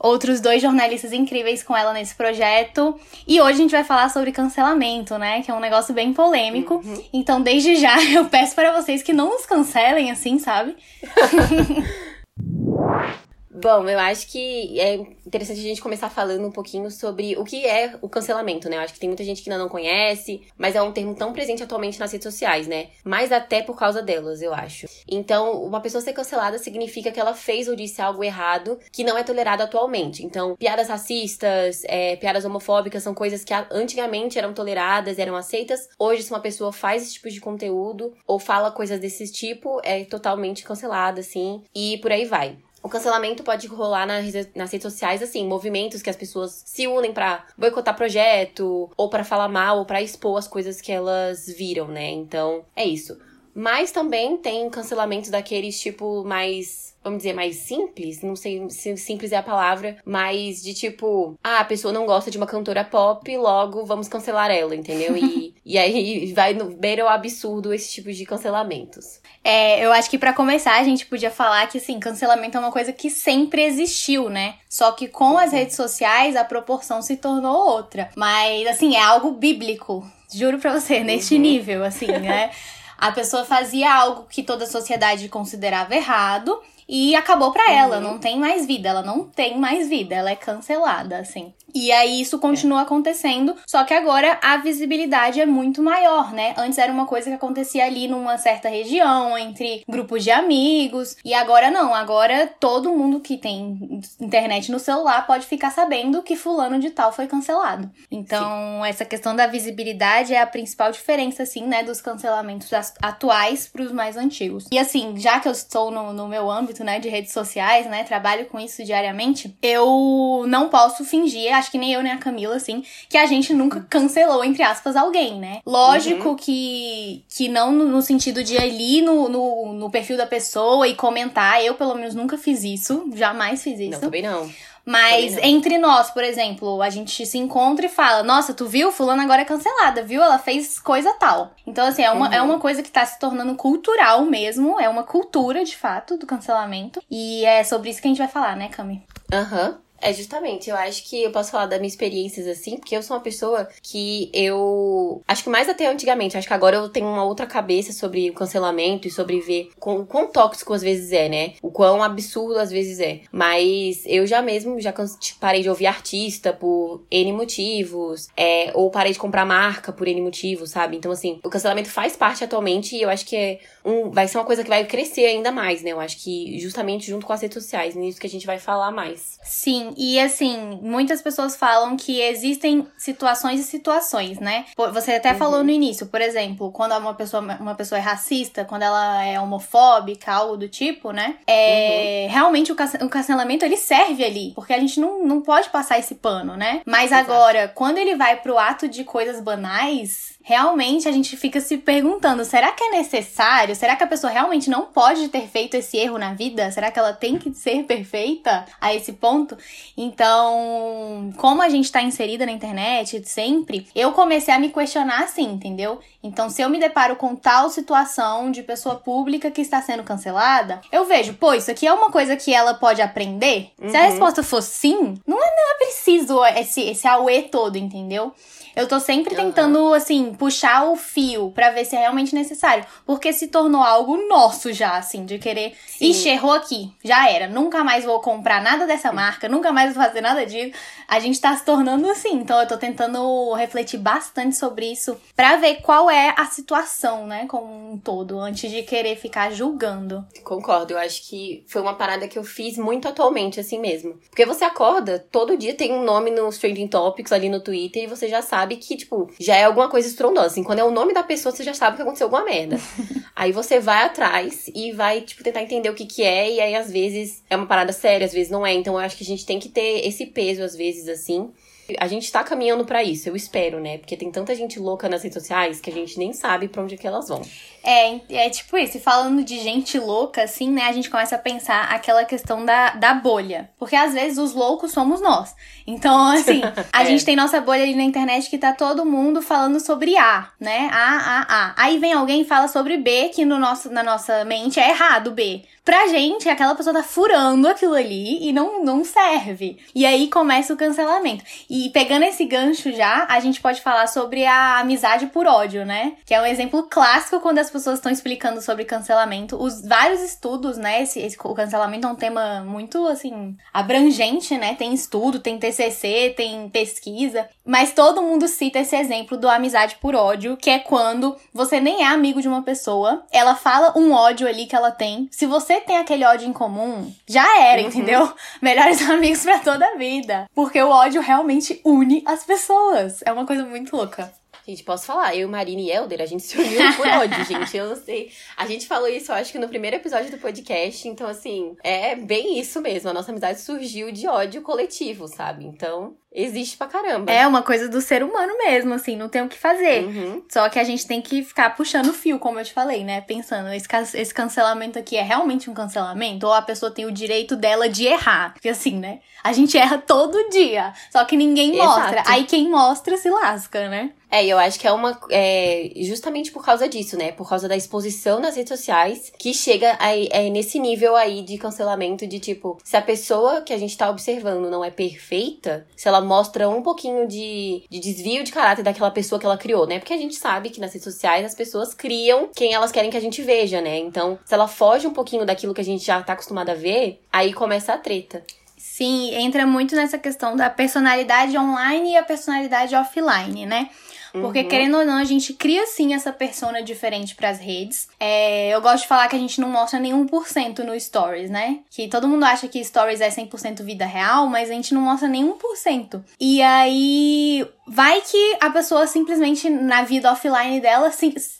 outros 0.00 0.40
dois 0.40 0.62
jornalistas 0.62 1.12
incríveis 1.12 1.62
com 1.62 1.76
ela 1.76 1.92
nesse 1.92 2.14
projeto. 2.14 2.98
E 3.28 3.40
hoje 3.40 3.52
a 3.52 3.62
gente 3.62 3.70
vai 3.70 3.84
falar 3.84 4.08
sobre 4.08 4.32
cancelamento, 4.32 5.18
né? 5.18 5.42
Que 5.42 5.50
é 5.50 5.54
um 5.54 5.60
negócio 5.60 5.94
bem 5.94 6.12
polêmico. 6.12 6.82
Então, 7.12 7.42
desde 7.42 7.76
já, 7.76 8.02
eu 8.10 8.24
peço 8.24 8.54
para 8.54 8.80
vocês 8.80 9.02
que 9.02 9.12
não 9.12 9.30
nos 9.30 9.44
cancelem 9.44 10.10
assim, 10.10 10.38
sabe? 10.38 10.74
Bom, 13.52 13.88
eu 13.88 13.98
acho 13.98 14.28
que 14.28 14.78
é 14.78 14.94
interessante 15.26 15.58
a 15.58 15.62
gente 15.62 15.82
começar 15.82 16.08
falando 16.08 16.46
um 16.46 16.52
pouquinho 16.52 16.88
sobre 16.88 17.36
o 17.36 17.44
que 17.44 17.66
é 17.66 17.98
o 18.00 18.08
cancelamento, 18.08 18.68
né? 18.68 18.76
Eu 18.76 18.80
acho 18.80 18.94
que 18.94 19.00
tem 19.00 19.08
muita 19.08 19.24
gente 19.24 19.42
que 19.42 19.50
ainda 19.50 19.60
não 19.60 19.68
conhece, 19.68 20.42
mas 20.56 20.76
é 20.76 20.82
um 20.82 20.92
termo 20.92 21.16
tão 21.16 21.32
presente 21.32 21.60
atualmente 21.60 21.98
nas 21.98 22.12
redes 22.12 22.32
sociais, 22.32 22.68
né? 22.68 22.90
Mais 23.04 23.32
até 23.32 23.60
por 23.60 23.76
causa 23.76 24.00
delas, 24.00 24.40
eu 24.40 24.54
acho. 24.54 24.86
Então, 25.08 25.64
uma 25.64 25.80
pessoa 25.80 26.00
ser 26.00 26.12
cancelada 26.12 26.58
significa 26.58 27.10
que 27.10 27.18
ela 27.18 27.34
fez 27.34 27.66
ou 27.66 27.74
disse 27.74 28.00
algo 28.00 28.22
errado 28.22 28.78
que 28.92 29.02
não 29.02 29.18
é 29.18 29.24
tolerado 29.24 29.64
atualmente. 29.64 30.24
Então, 30.24 30.54
piadas 30.54 30.88
racistas, 30.88 31.82
é, 31.86 32.14
piadas 32.14 32.44
homofóbicas 32.44 33.02
são 33.02 33.14
coisas 33.14 33.42
que 33.42 33.52
antigamente 33.72 34.38
eram 34.38 34.54
toleradas, 34.54 35.18
eram 35.18 35.34
aceitas. 35.34 35.88
Hoje, 35.98 36.22
se 36.22 36.30
uma 36.30 36.40
pessoa 36.40 36.72
faz 36.72 37.02
esse 37.02 37.14
tipo 37.14 37.28
de 37.28 37.40
conteúdo 37.40 38.14
ou 38.28 38.38
fala 38.38 38.70
coisas 38.70 39.00
desse 39.00 39.26
tipo, 39.32 39.80
é 39.82 40.04
totalmente 40.04 40.62
cancelada, 40.62 41.18
assim, 41.18 41.64
e 41.74 41.98
por 41.98 42.12
aí 42.12 42.24
vai. 42.24 42.56
O 42.82 42.88
cancelamento 42.88 43.42
pode 43.42 43.66
rolar 43.66 44.06
nas, 44.06 44.32
nas 44.54 44.72
redes 44.72 44.90
sociais, 44.90 45.22
assim, 45.22 45.46
movimentos 45.46 46.00
que 46.00 46.08
as 46.08 46.16
pessoas 46.16 46.62
se 46.64 46.86
unem 46.86 47.12
pra 47.12 47.46
boicotar 47.56 47.94
projeto, 47.94 48.90
ou 48.96 49.10
pra 49.10 49.22
falar 49.22 49.48
mal, 49.48 49.78
ou 49.78 49.84
pra 49.84 50.00
expor 50.00 50.38
as 50.38 50.48
coisas 50.48 50.80
que 50.80 50.90
elas 50.90 51.46
viram, 51.46 51.88
né? 51.88 52.10
Então, 52.10 52.64
é 52.74 52.84
isso. 52.84 53.18
Mas 53.54 53.90
também 53.92 54.36
tem 54.36 54.68
cancelamentos 54.70 55.30
daqueles, 55.30 55.80
tipo, 55.80 56.24
mais 56.24 56.90
vamos 57.02 57.18
dizer, 57.20 57.32
mais 57.32 57.56
simples, 57.56 58.20
não 58.22 58.36
sei 58.36 58.68
se 58.68 58.94
simples 58.98 59.32
é 59.32 59.36
a 59.38 59.42
palavra, 59.42 59.96
mas 60.04 60.62
de 60.62 60.74
tipo, 60.74 61.34
ah, 61.42 61.60
a 61.60 61.64
pessoa 61.64 61.94
não 61.94 62.04
gosta 62.04 62.30
de 62.30 62.36
uma 62.36 62.46
cantora 62.46 62.84
pop, 62.84 63.36
logo 63.38 63.86
vamos 63.86 64.06
cancelar 64.06 64.50
ela, 64.50 64.76
entendeu? 64.76 65.16
E, 65.16 65.54
e 65.64 65.78
aí 65.78 66.30
vai 66.34 66.52
no 66.52 66.66
beira 66.76 67.04
o 67.04 67.08
absurdo 67.08 67.72
esse 67.72 67.90
tipo 67.90 68.12
de 68.12 68.26
cancelamentos. 68.26 69.18
É, 69.42 69.82
eu 69.84 69.92
acho 69.92 70.10
que 70.10 70.18
para 70.18 70.34
começar 70.34 70.78
a 70.78 70.84
gente 70.84 71.06
podia 71.06 71.30
falar 71.30 71.66
que 71.68 71.78
assim, 71.78 71.98
cancelamento 71.98 72.58
é 72.58 72.60
uma 72.60 72.70
coisa 72.72 72.92
que 72.92 73.08
sempre 73.08 73.62
existiu, 73.64 74.28
né? 74.28 74.56
Só 74.68 74.92
que 74.92 75.08
com 75.08 75.38
as 75.38 75.52
redes 75.52 75.76
sociais 75.76 76.36
a 76.36 76.44
proporção 76.44 77.00
se 77.00 77.16
tornou 77.16 77.56
outra. 77.56 78.10
Mas 78.14 78.66
assim, 78.66 78.94
é 78.94 79.00
algo 79.00 79.32
bíblico. 79.32 80.06
Juro 80.32 80.58
pra 80.58 80.78
você, 80.78 81.00
neste 81.02 81.34
Uhum. 81.34 81.40
nível, 81.40 81.82
assim, 81.82 82.06
né? 82.06 82.50
A 83.00 83.12
pessoa 83.12 83.46
fazia 83.46 83.94
algo 83.94 84.26
que 84.28 84.42
toda 84.42 84.64
a 84.64 84.68
sociedade 84.68 85.26
considerava 85.30 85.96
errado 85.96 86.60
e 86.92 87.14
acabou 87.14 87.52
pra 87.52 87.70
ela, 87.72 87.96
Uhum. 87.98 88.02
não 88.02 88.18
tem 88.18 88.36
mais 88.36 88.66
vida, 88.66 88.88
ela 88.88 89.02
não 89.02 89.22
tem 89.24 89.56
mais 89.56 89.88
vida, 89.88 90.12
ela 90.16 90.30
é 90.30 90.34
cancelada, 90.36 91.18
assim. 91.18 91.54
E 91.72 91.92
aí 91.92 92.20
isso 92.20 92.40
continua 92.40 92.80
acontecendo, 92.82 93.54
só 93.64 93.84
que 93.84 93.94
agora 93.94 94.40
a 94.42 94.56
visibilidade 94.56 95.40
é 95.40 95.46
muito 95.46 95.80
maior, 95.80 96.32
né? 96.32 96.52
Antes 96.58 96.78
era 96.78 96.92
uma 96.92 97.06
coisa 97.06 97.30
que 97.30 97.36
acontecia 97.36 97.84
ali 97.86 98.08
numa 98.08 98.36
certa 98.38 98.68
região, 98.68 99.38
entre 99.38 99.84
grupos 99.88 100.24
de 100.24 100.32
amigos, 100.32 101.16
e 101.24 101.32
agora 101.32 101.70
não, 101.70 101.94
agora 101.94 102.48
todo 102.58 102.90
mundo 102.92 103.20
que 103.20 103.36
tem 103.38 104.00
internet 104.20 104.72
no 104.72 104.80
celular 104.80 105.24
pode 105.28 105.46
ficar 105.46 105.70
sabendo 105.70 106.24
que 106.24 106.34
fulano 106.34 106.80
de 106.80 106.90
tal 106.90 107.12
foi 107.12 107.28
cancelado. 107.28 107.88
Então, 108.10 108.84
essa 108.84 109.04
questão 109.04 109.36
da 109.36 109.46
visibilidade 109.46 110.34
é 110.34 110.40
a 110.40 110.46
principal 110.48 110.90
diferença, 110.90 111.44
assim, 111.44 111.62
né, 111.64 111.84
dos 111.84 112.00
cancelamentos 112.00 112.68
atuais 113.00 113.68
pros 113.68 113.92
mais 113.92 114.16
antigos. 114.16 114.66
E 114.72 114.78
assim, 114.78 115.14
já 115.18 115.38
que 115.38 115.46
eu 115.46 115.52
estou 115.52 115.92
no, 115.92 116.12
no 116.12 116.26
meu 116.26 116.50
âmbito, 116.50 116.79
né, 116.84 116.98
de 116.98 117.08
redes 117.08 117.32
sociais, 117.32 117.86
né, 117.86 118.04
trabalho 118.04 118.46
com 118.46 118.58
isso 118.58 118.84
diariamente, 118.84 119.54
eu 119.62 120.44
não 120.46 120.68
posso 120.68 121.04
fingir, 121.04 121.54
acho 121.54 121.70
que 121.70 121.78
nem 121.78 121.92
eu 121.92 122.02
nem 122.02 122.12
a 122.12 122.18
Camila, 122.18 122.56
assim, 122.56 122.84
que 123.08 123.16
a 123.16 123.26
gente 123.26 123.52
nunca 123.52 123.86
cancelou, 123.88 124.44
entre 124.44 124.62
aspas, 124.62 124.96
alguém, 124.96 125.38
né? 125.38 125.60
Lógico 125.66 126.36
que, 126.36 127.24
que 127.28 127.48
não 127.48 127.72
no, 127.72 128.02
sentido 128.02 128.42
de 128.42 128.54
ir 128.54 128.60
ali 128.60 129.02
no, 129.02 129.28
no, 129.28 129.72
no 129.72 129.90
perfil 129.90 130.16
da 130.16 130.26
pessoa 130.26 130.88
e 130.88 130.94
comentar, 130.94 131.64
eu 131.64 131.74
pelo 131.74 131.94
menos 131.94 132.14
nunca 132.14 132.38
fiz 132.38 132.64
isso, 132.64 133.08
jamais 133.14 133.62
fiz 133.62 133.78
isso. 133.78 133.92
Não, 133.92 134.00
também 134.00 134.22
não. 134.22 134.50
Mas 134.84 135.36
entre 135.38 135.78
nós, 135.78 136.10
por 136.10 136.24
exemplo, 136.24 136.80
a 136.82 136.90
gente 136.90 137.24
se 137.26 137.38
encontra 137.38 137.86
e 137.86 137.88
fala: 137.88 138.22
Nossa, 138.22 138.54
tu 138.54 138.66
viu? 138.66 138.90
Fulano 138.90 139.22
agora 139.22 139.42
é 139.42 139.44
cancelada, 139.44 140.02
viu? 140.02 140.22
Ela 140.22 140.38
fez 140.38 140.78
coisa 140.78 141.12
tal. 141.14 141.52
Então, 141.66 141.86
assim, 141.86 142.02
é 142.02 142.10
uma, 142.10 142.28
Uhum. 142.28 142.32
é 142.34 142.42
uma 142.42 142.58
coisa 142.58 142.82
que 142.82 142.90
tá 142.90 143.04
se 143.04 143.18
tornando 143.18 143.54
cultural 143.54 144.24
mesmo. 144.24 144.80
É 144.80 144.88
uma 144.88 145.02
cultura, 145.04 145.64
de 145.64 145.76
fato, 145.76 146.16
do 146.16 146.26
cancelamento. 146.26 147.00
E 147.10 147.44
é 147.44 147.62
sobre 147.64 147.90
isso 147.90 148.00
que 148.00 148.08
a 148.08 148.10
gente 148.10 148.18
vai 148.18 148.28
falar, 148.28 148.56
né, 148.56 148.68
Cami? 148.68 149.04
Aham. 149.32 149.78
É 150.00 150.12
justamente, 150.12 150.70
eu 150.70 150.76
acho 150.76 151.04
que 151.08 151.22
eu 151.22 151.30
posso 151.30 151.50
falar 151.50 151.66
das 151.66 151.78
minhas 151.78 151.92
experiências 151.92 152.46
assim, 152.46 152.76
porque 152.78 152.96
eu 152.96 153.02
sou 153.02 153.16
uma 153.16 153.22
pessoa 153.22 153.68
que 153.82 154.30
eu. 154.32 155.22
Acho 155.28 155.42
que 155.44 155.50
mais 155.50 155.68
até 155.68 155.86
antigamente, 155.86 156.36
acho 156.38 156.46
que 156.48 156.54
agora 156.54 156.76
eu 156.76 156.88
tenho 156.88 157.06
uma 157.06 157.24
outra 157.24 157.46
cabeça 157.46 157.92
sobre 157.92 158.30
o 158.30 158.34
cancelamento 158.34 159.06
e 159.06 159.10
sobre 159.10 159.40
ver 159.40 159.70
com- 159.78 160.00
o 160.00 160.06
quão 160.06 160.26
tóxico 160.28 160.72
às 160.72 160.82
vezes 160.82 161.12
é, 161.12 161.28
né? 161.28 161.52
O 161.62 161.70
quão 161.70 162.02
absurdo 162.02 162.58
às 162.58 162.70
vezes 162.70 162.98
é. 162.98 163.20
Mas 163.30 164.02
eu 164.06 164.26
já 164.26 164.40
mesmo 164.40 164.80
já 164.80 164.90
tipo, 164.92 165.38
parei 165.38 165.62
de 165.62 165.68
ouvir 165.68 165.86
artista 165.86 166.52
por 166.52 167.04
N 167.10 167.32
motivos, 167.32 168.28
é, 168.36 168.70
ou 168.74 168.90
parei 168.90 169.12
de 169.12 169.18
comprar 169.18 169.44
marca 169.44 169.92
por 169.92 170.08
N 170.08 170.20
motivos, 170.22 170.70
sabe? 170.70 170.96
Então, 170.96 171.12
assim, 171.12 171.40
o 171.44 171.50
cancelamento 171.50 171.90
faz 171.90 172.16
parte 172.16 172.42
atualmente 172.42 172.96
e 172.96 173.02
eu 173.02 173.10
acho 173.10 173.26
que 173.26 173.36
é 173.36 173.58
um, 173.84 174.10
vai 174.10 174.26
ser 174.28 174.38
uma 174.38 174.44
coisa 174.44 174.62
que 174.62 174.68
vai 174.68 174.84
crescer 174.86 175.26
ainda 175.26 175.50
mais, 175.52 175.82
né? 175.82 175.92
Eu 175.92 176.00
acho 176.00 176.16
que 176.22 176.58
justamente 176.58 177.06
junto 177.06 177.26
com 177.26 177.32
as 177.32 177.40
redes 177.42 177.62
sociais, 177.62 177.94
nisso 177.94 178.20
que 178.20 178.26
a 178.26 178.30
gente 178.30 178.46
vai 178.46 178.58
falar 178.58 178.90
mais. 178.90 179.38
Sim, 179.42 179.89
e 179.96 180.18
assim, 180.18 180.78
muitas 180.82 181.22
pessoas 181.22 181.56
falam 181.56 181.96
que 181.96 182.20
existem 182.20 182.86
situações 182.96 183.60
e 183.60 183.64
situações, 183.64 184.38
né? 184.38 184.66
Você 184.92 185.12
até 185.12 185.34
falou 185.34 185.62
no 185.62 185.70
início, 185.70 186.06
por 186.06 186.20
exemplo, 186.20 186.70
quando 186.72 186.96
uma 186.96 187.14
pessoa, 187.14 187.42
uma 187.60 187.74
pessoa 187.74 187.98
é 187.98 188.02
racista, 188.02 188.64
quando 188.64 188.82
ela 188.82 189.24
é 189.24 189.40
homofóbica, 189.40 190.32
algo 190.32 190.56
do 190.56 190.68
tipo, 190.68 191.12
né? 191.12 191.36
É, 191.46 192.26
Realmente 192.30 192.72
o, 192.72 192.76
o 193.04 193.08
cancelamento 193.08 193.64
ele 193.64 193.76
serve 193.76 194.24
ali, 194.24 194.52
porque 194.54 194.72
a 194.72 194.78
gente 194.78 195.00
não, 195.00 195.24
não 195.24 195.40
pode 195.40 195.68
passar 195.70 195.98
esse 195.98 196.14
pano, 196.14 196.56
né? 196.56 196.82
Mas 196.86 197.12
Exato. 197.12 197.32
agora, 197.32 197.68
quando 197.68 197.98
ele 197.98 198.16
vai 198.16 198.36
pro 198.36 198.58
ato 198.58 198.88
de 198.88 199.04
coisas 199.04 199.40
banais, 199.40 200.38
realmente 200.42 201.08
a 201.08 201.12
gente 201.12 201.36
fica 201.36 201.60
se 201.60 201.78
perguntando: 201.78 202.44
será 202.44 202.72
que 202.72 202.82
é 202.84 202.90
necessário? 202.90 203.74
Será 203.76 203.96
que 203.96 204.04
a 204.04 204.06
pessoa 204.06 204.32
realmente 204.32 204.68
não 204.70 204.86
pode 204.86 205.28
ter 205.28 205.46
feito 205.48 205.74
esse 205.74 205.96
erro 205.96 206.18
na 206.18 206.34
vida? 206.34 206.70
Será 206.70 206.90
que 206.90 206.98
ela 206.98 207.12
tem 207.12 207.38
que 207.38 207.52
ser 207.54 207.82
perfeita 207.90 208.64
a 208.80 208.94
esse 208.94 209.12
ponto? 209.14 209.56
Então, 209.96 211.32
como 211.36 211.62
a 211.62 211.68
gente 211.68 211.90
tá 211.90 212.02
inserida 212.02 212.46
na 212.46 212.52
internet 212.52 213.22
sempre, 213.26 213.86
eu 213.94 214.12
comecei 214.12 214.52
a 214.52 214.58
me 214.58 214.70
questionar 214.70 215.24
assim, 215.24 215.44
entendeu? 215.44 216.00
Então, 216.22 216.48
se 216.50 216.60
eu 216.62 216.68
me 216.68 216.78
deparo 216.78 217.16
com 217.16 217.34
tal 217.34 217.70
situação 217.70 218.50
de 218.50 218.62
pessoa 218.62 218.96
pública 218.96 219.50
que 219.50 219.60
está 219.60 219.80
sendo 219.80 220.02
cancelada, 220.02 220.80
eu 220.92 221.04
vejo, 221.04 221.34
pô, 221.34 221.52
isso 221.54 221.70
aqui 221.70 221.86
é 221.86 221.92
uma 221.92 222.10
coisa 222.10 222.36
que 222.36 222.52
ela 222.54 222.74
pode 222.74 223.00
aprender? 223.02 223.70
Se 223.88 223.96
a 223.96 224.00
Uhum. 224.02 224.06
resposta 224.10 224.42
for 224.42 224.62
sim, 224.62 225.14
não 225.26 225.36
é, 225.36 225.46
não 225.46 225.74
é 225.74 225.78
preciso 225.78 226.44
esse, 226.44 226.80
esse 226.82 227.06
auê 227.08 227.42
todo, 227.42 227.76
entendeu? 227.76 228.32
Eu 228.74 228.88
tô 228.88 228.98
sempre 228.98 229.34
tentando, 229.34 229.94
assim, 229.94 230.34
puxar 230.34 230.90
o 230.90 230.96
fio 230.96 231.52
pra 231.52 231.70
ver 231.70 231.84
se 231.84 231.94
é 231.94 232.00
realmente 232.00 232.34
necessário. 232.34 232.84
Porque 233.06 233.32
se 233.32 233.46
tornou 233.46 233.82
algo 233.82 234.16
nosso 234.28 234.72
já, 234.72 234.96
assim, 234.96 235.24
de 235.24 235.38
querer. 235.38 235.74
Sim. 235.86 236.10
Ixi, 236.10 236.28
errou 236.28 236.52
aqui. 236.52 236.92
Já 237.04 237.30
era. 237.30 237.46
Nunca 237.46 237.84
mais 237.84 238.04
vou 238.04 238.20
comprar 238.20 238.60
nada 238.60 238.86
dessa 238.86 239.12
marca, 239.12 239.48
nunca 239.48 239.72
mais 239.72 239.94
vou 239.94 240.02
fazer 240.02 240.20
nada 240.20 240.44
disso. 240.44 240.76
A 241.06 241.20
gente 241.20 241.40
tá 241.40 241.56
se 241.56 241.64
tornando 241.64 242.10
assim. 242.10 242.32
Então 242.32 242.60
eu 242.60 242.66
tô 242.66 242.76
tentando 242.76 243.52
refletir 243.54 243.98
bastante 243.98 244.56
sobre 244.56 244.86
isso 244.90 245.16
pra 245.36 245.56
ver 245.56 245.76
qual 245.76 246.00
qual 246.00 246.08
é 246.08 246.34
a 246.34 246.46
situação, 246.46 247.26
né, 247.26 247.44
como 247.46 247.92
um 247.92 247.98
todo, 247.98 248.38
antes 248.38 248.70
de 248.70 248.82
querer 248.82 249.16
ficar 249.16 249.50
julgando. 249.50 250.24
Concordo, 250.42 250.94
eu 250.94 250.98
acho 250.98 251.28
que 251.28 251.62
foi 251.66 251.82
uma 251.82 251.94
parada 251.94 252.26
que 252.26 252.38
eu 252.38 252.44
fiz 252.44 252.78
muito 252.78 253.06
atualmente, 253.06 253.60
assim 253.60 253.78
mesmo. 253.78 254.18
Porque 254.30 254.46
você 254.46 254.64
acorda, 254.64 255.18
todo 255.30 255.58
dia 255.58 255.74
tem 255.74 255.92
um 255.92 256.02
nome 256.02 256.30
nos 256.30 256.56
Trending 256.56 256.88
Topics 256.88 257.32
ali 257.32 257.50
no 257.50 257.60
Twitter 257.60 258.04
e 258.04 258.06
você 258.06 258.28
já 258.28 258.40
sabe 258.40 258.59
que, 258.66 258.96
tipo, 258.96 259.30
já 259.38 259.56
é 259.56 259.64
alguma 259.64 259.88
coisa 259.88 260.08
estrondosa. 260.08 260.46
Assim, 260.46 260.62
quando 260.62 260.78
é 260.78 260.84
o 260.84 260.90
nome 260.90 261.12
da 261.12 261.22
pessoa, 261.22 261.54
você 261.54 261.62
já 261.62 261.74
sabe 261.74 261.96
que 261.96 262.02
aconteceu 262.02 262.26
alguma 262.26 262.44
merda. 262.44 262.78
aí 263.34 263.52
você 263.52 263.80
vai 263.80 264.04
atrás 264.04 264.70
e 264.74 264.92
vai, 264.92 265.20
tipo, 265.20 265.42
tentar 265.42 265.62
entender 265.62 265.90
o 265.90 265.94
que 265.94 266.06
que 266.06 266.22
é, 266.22 266.52
e 266.52 266.60
aí 266.60 266.74
às 266.74 266.90
vezes 266.90 267.42
é 267.48 267.56
uma 267.56 267.66
parada 267.66 267.92
séria, 267.92 268.26
às 268.26 268.32
vezes 268.32 268.50
não 268.50 268.66
é. 268.66 268.72
Então 268.72 268.94
eu 268.94 269.00
acho 269.00 269.16
que 269.16 269.24
a 269.24 269.26
gente 269.26 269.46
tem 269.46 269.58
que 269.58 269.68
ter 269.68 270.06
esse 270.06 270.26
peso, 270.26 270.62
às 270.62 270.74
vezes, 270.74 271.08
assim. 271.08 271.50
A 271.98 272.06
gente 272.06 272.30
tá 272.30 272.44
caminhando 272.44 272.84
para 272.84 273.02
isso, 273.02 273.28
eu 273.28 273.34
espero, 273.36 273.80
né? 273.80 273.98
Porque 273.98 274.16
tem 274.16 274.30
tanta 274.30 274.54
gente 274.54 274.78
louca 274.78 275.08
nas 275.08 275.22
redes 275.22 275.40
sociais 275.42 275.80
que 275.80 275.90
a 275.90 275.92
gente 275.92 276.18
nem 276.18 276.32
sabe 276.32 276.68
para 276.68 276.82
onde 276.82 276.94
é 276.94 276.98
que 276.98 277.06
elas 277.06 277.28
vão. 277.28 277.42
É, 277.82 278.20
é 278.28 278.50
tipo 278.50 278.76
isso. 278.76 278.98
E 278.98 279.00
falando 279.00 279.42
de 279.42 279.58
gente 279.58 279.98
louca, 279.98 280.42
assim, 280.42 280.70
né? 280.70 280.82
A 280.82 280.92
gente 280.92 281.08
começa 281.08 281.36
a 281.36 281.38
pensar 281.38 281.84
aquela 281.84 282.24
questão 282.24 282.64
da, 282.64 282.90
da 282.90 283.14
bolha. 283.14 283.70
Porque 283.78 283.96
às 283.96 284.12
vezes 284.12 284.36
os 284.38 284.52
loucos 284.54 284.92
somos 284.92 285.20
nós. 285.22 285.54
Então, 285.86 286.26
assim, 286.28 286.60
a 286.92 287.02
É. 287.02 287.06
gente 287.06 287.24
tem 287.24 287.34
nossa 287.34 287.60
bolha 287.60 287.82
ali 287.82 287.94
na 287.94 288.02
internet 288.02 288.50
que 288.50 288.58
tá 288.58 288.72
todo 288.72 289.06
mundo 289.06 289.40
falando 289.40 289.80
sobre 289.80 290.16
A, 290.18 290.48
né? 290.60 290.90
A, 290.92 291.16
A, 291.16 291.46
A. 291.48 291.74
Aí 291.76 291.98
vem 291.98 292.12
alguém 292.12 292.42
e 292.42 292.44
fala 292.44 292.68
sobre 292.68 292.98
B, 292.98 293.30
que 293.34 293.44
no 293.46 293.58
nosso, 293.58 293.90
na 293.90 294.02
nossa 294.02 294.44
mente 294.44 294.78
é 294.78 294.90
errado 294.90 295.30
B. 295.30 295.62
Pra 295.82 296.06
gente, 296.08 296.48
aquela 296.48 296.74
pessoa 296.74 296.94
tá 296.94 297.02
furando 297.02 297.66
aquilo 297.66 297.94
ali 297.94 298.46
e 298.46 298.52
não, 298.52 298.84
não 298.84 299.02
serve. 299.02 299.78
E 299.94 300.04
aí 300.04 300.28
começa 300.28 300.72
o 300.74 300.76
cancelamento. 300.76 301.42
E 301.68 301.79
pegando 301.88 302.24
esse 302.26 302.44
gancho 302.44 302.92
já, 302.92 303.26
a 303.30 303.40
gente 303.40 303.58
pode 303.62 303.80
falar 303.80 304.06
sobre 304.06 304.44
a 304.44 304.80
amizade 304.80 305.28
por 305.28 305.46
ódio, 305.46 305.86
né? 305.86 306.12
Que 306.26 306.34
é 306.34 306.42
um 306.42 306.44
exemplo 306.46 306.82
clássico 306.90 307.40
quando 307.40 307.58
as 307.60 307.70
pessoas 307.70 307.96
estão 307.98 308.12
explicando 308.12 308.60
sobre 308.60 308.84
cancelamento. 308.84 309.56
Os 309.56 309.80
vários 309.80 310.20
estudos, 310.20 310.76
né? 310.76 311.02
Esse, 311.02 311.18
esse- 311.20 311.38
o 311.42 311.54
cancelamento 311.54 312.06
é 312.06 312.10
um 312.10 312.14
tema 312.14 312.60
muito, 312.66 313.06
assim, 313.06 313.56
abrangente, 313.72 314.56
né? 314.58 314.74
Tem 314.74 314.92
estudo, 314.92 315.40
tem 315.40 315.58
TCC, 315.58 316.34
tem 316.36 316.68
pesquisa. 316.68 317.48
Mas 317.64 317.92
todo 317.92 318.22
mundo 318.22 318.46
cita 318.48 318.80
esse 318.80 318.96
exemplo 318.96 319.36
do 319.36 319.48
amizade 319.48 319.96
por 320.00 320.14
ódio, 320.14 320.56
que 320.56 320.68
é 320.70 320.78
quando 320.78 321.36
você 321.52 321.80
nem 321.80 322.02
é 322.02 322.06
amigo 322.08 322.40
de 322.42 322.48
uma 322.48 322.62
pessoa, 322.62 323.24
ela 323.32 323.54
fala 323.54 323.92
um 323.96 324.12
ódio 324.12 324.46
ali 324.46 324.66
que 324.66 324.74
ela 324.76 324.90
tem. 324.90 325.28
Se 325.30 325.46
você 325.46 325.80
tem 325.80 325.96
aquele 325.96 326.24
ódio 326.24 326.48
em 326.48 326.52
comum, 326.52 327.12
já 327.28 327.60
era, 327.62 327.80
Uhum. 327.82 327.88
entendeu? 327.88 328.32
Melhores 328.60 329.00
amigos 329.08 329.42
pra 329.42 329.58
toda 329.60 329.86
a 329.86 329.96
vida. 329.96 330.46
Porque 330.54 330.80
o 330.82 330.88
ódio 330.90 331.20
realmente 331.22 331.69
une 331.84 332.22
as 332.26 332.44
pessoas. 332.44 333.20
É 333.24 333.32
uma 333.32 333.46
coisa 333.46 333.64
muito 333.64 333.94
louca. 333.94 334.32
Gente, 334.66 334.84
posso 334.84 335.06
falar, 335.06 335.34
eu, 335.34 335.48
Marina 335.48 335.80
e 335.80 335.90
Helder, 335.90 336.20
a 336.20 336.26
gente 336.26 336.42
se 336.42 336.56
uniu 336.56 336.80
por 336.96 337.06
ódio, 337.08 337.44
gente. 337.44 337.76
Eu 337.76 337.88
não 337.88 337.96
sei. 337.96 338.30
A 338.56 338.66
gente 338.66 338.86
falou 338.86 339.08
isso, 339.08 339.32
eu 339.32 339.36
acho 339.36 339.50
que 339.50 339.58
no 339.58 339.68
primeiro 339.68 339.96
episódio 339.96 340.30
do 340.30 340.38
podcast. 340.38 341.08
Então, 341.08 341.26
assim, 341.26 341.76
é 341.82 342.14
bem 342.14 342.58
isso 342.60 342.80
mesmo. 342.80 343.10
A 343.10 343.12
nossa 343.12 343.32
amizade 343.32 343.60
surgiu 343.60 344.12
de 344.12 344.28
ódio 344.28 344.62
coletivo, 344.62 345.26
sabe? 345.26 345.64
Então, 345.64 346.14
existe 346.32 346.76
pra 346.76 346.86
caramba. 346.86 347.30
É 347.30 347.46
uma 347.46 347.62
coisa 347.62 347.88
do 347.88 348.00
ser 348.00 348.22
humano 348.22 348.56
mesmo, 348.58 348.94
assim, 348.94 349.16
não 349.16 349.28
tem 349.28 349.42
o 349.42 349.48
que 349.48 349.58
fazer. 349.58 350.04
Uhum. 350.04 350.42
Só 350.48 350.68
que 350.68 350.78
a 350.78 350.84
gente 350.84 351.06
tem 351.06 351.20
que 351.20 351.42
ficar 351.42 351.74
puxando 351.76 352.08
o 352.08 352.12
fio, 352.12 352.38
como 352.38 352.58
eu 352.58 352.64
te 352.64 352.72
falei, 352.72 353.04
né? 353.04 353.20
Pensando, 353.20 353.68
esse, 353.72 353.88
esse 354.14 354.32
cancelamento 354.32 354.98
aqui 354.98 355.16
é 355.16 355.22
realmente 355.22 355.68
um 355.68 355.74
cancelamento? 355.74 356.46
Ou 356.46 356.52
a 356.52 356.62
pessoa 356.62 356.90
tem 356.90 357.04
o 357.04 357.12
direito 357.12 357.56
dela 357.56 357.88
de 357.88 358.06
errar? 358.06 358.52
Porque 358.52 358.68
assim, 358.68 358.96
né? 358.96 359.20
A 359.42 359.52
gente 359.52 359.76
erra 359.76 359.98
todo 359.98 360.50
dia. 360.50 360.92
Só 361.10 361.24
que 361.24 361.36
ninguém 361.36 361.74
Exato. 361.74 362.00
mostra. 362.00 362.22
Aí 362.26 362.44
quem 362.44 362.68
mostra 362.68 363.16
se 363.16 363.30
lasca, 363.30 363.88
né? 363.88 364.12
É, 364.30 364.46
eu 364.46 364.58
acho 364.58 364.78
que 364.78 364.86
é 364.86 364.92
uma. 364.92 365.18
É, 365.28 365.90
justamente 365.96 366.52
por 366.52 366.64
causa 366.64 366.88
disso, 366.88 367.16
né? 367.16 367.32
Por 367.32 367.48
causa 367.48 367.68
da 367.68 367.76
exposição 367.76 368.38
nas 368.38 368.54
redes 368.54 368.68
sociais, 368.68 369.32
que 369.36 369.52
chega 369.52 369.96
aí, 369.98 370.28
é, 370.30 370.48
nesse 370.48 370.78
nível 370.78 371.16
aí 371.16 371.42
de 371.42 371.58
cancelamento 371.58 372.26
de 372.26 372.38
tipo, 372.38 372.78
se 372.84 372.96
a 372.96 373.02
pessoa 373.02 373.60
que 373.62 373.72
a 373.72 373.78
gente 373.78 373.96
tá 373.96 374.08
observando 374.08 374.70
não 374.70 374.84
é 374.84 374.90
perfeita, 374.90 375.86
se 375.96 376.06
ela 376.06 376.19
mostra 376.22 376.68
um 376.68 376.82
pouquinho 376.82 377.26
de, 377.26 377.84
de 377.88 378.00
desvio 378.00 378.44
de 378.44 378.52
caráter 378.52 378.82
daquela 378.82 379.10
pessoa 379.10 379.38
que 379.38 379.46
ela 379.46 379.58
criou, 379.58 379.86
né? 379.86 379.98
Porque 379.98 380.12
a 380.12 380.18
gente 380.18 380.34
sabe 380.34 380.70
que 380.70 380.80
nas 380.80 380.92
redes 380.92 381.04
sociais 381.04 381.44
as 381.44 381.54
pessoas 381.54 381.94
criam 381.94 382.48
quem 382.54 382.72
elas 382.72 382.92
querem 382.92 383.10
que 383.10 383.16
a 383.16 383.20
gente 383.20 383.42
veja, 383.42 383.80
né? 383.80 383.98
Então, 383.98 384.38
se 384.44 384.54
ela 384.54 384.68
foge 384.68 385.06
um 385.06 385.12
pouquinho 385.12 385.44
daquilo 385.44 385.74
que 385.74 385.80
a 385.80 385.84
gente 385.84 386.04
já 386.04 386.22
tá 386.22 386.32
acostumado 386.32 386.70
a 386.70 386.74
ver, 386.74 387.20
aí 387.32 387.52
começa 387.52 387.92
a 387.92 387.98
treta. 387.98 388.42
Sim, 388.76 389.34
entra 389.34 389.66
muito 389.66 389.94
nessa 389.94 390.18
questão 390.18 390.56
da 390.56 390.70
personalidade 390.70 391.56
online 391.56 392.12
e 392.12 392.16
a 392.16 392.22
personalidade 392.22 392.94
offline, 392.94 393.66
né? 393.66 393.90
Porque, 394.32 394.60
Uhum. 394.60 394.68
querendo 394.68 394.96
ou 394.96 395.04
não, 395.04 395.18
a 395.18 395.24
gente 395.24 395.52
cria 395.54 395.86
sim 395.86 396.14
essa 396.14 396.32
persona 396.32 396.82
diferente 396.82 397.34
pras 397.34 397.58
redes. 397.58 398.08
É, 398.18 398.70
eu 398.70 398.80
gosto 398.80 399.02
de 399.02 399.08
falar 399.08 399.28
que 399.28 399.36
a 399.36 399.38
gente 399.38 399.60
não 399.60 399.68
mostra 399.68 399.98
nenhum 399.98 400.26
por 400.26 400.46
cento 400.46 400.84
no 400.84 400.98
Stories, 400.98 401.50
né? 401.50 401.80
Que 401.90 402.08
todo 402.08 402.28
mundo 402.28 402.44
acha 402.44 402.68
que 402.68 402.82
Stories 402.84 403.20
é 403.20 403.28
100% 403.28 403.82
vida 403.82 404.06
real, 404.06 404.46
mas 404.46 404.70
a 404.70 404.74
gente 404.74 404.94
não 404.94 405.02
mostra 405.02 405.28
nenhum 405.28 405.58
por 405.58 405.76
cento. 405.76 406.24
E 406.38 406.62
aí, 406.62 407.66
vai 407.86 408.20
que 408.20 408.56
a 408.60 408.70
pessoa 408.70 409.06
simplesmente, 409.06 409.68
na 409.68 410.02
vida 410.02 410.30
offline 410.30 410.80
dela, 410.80 411.10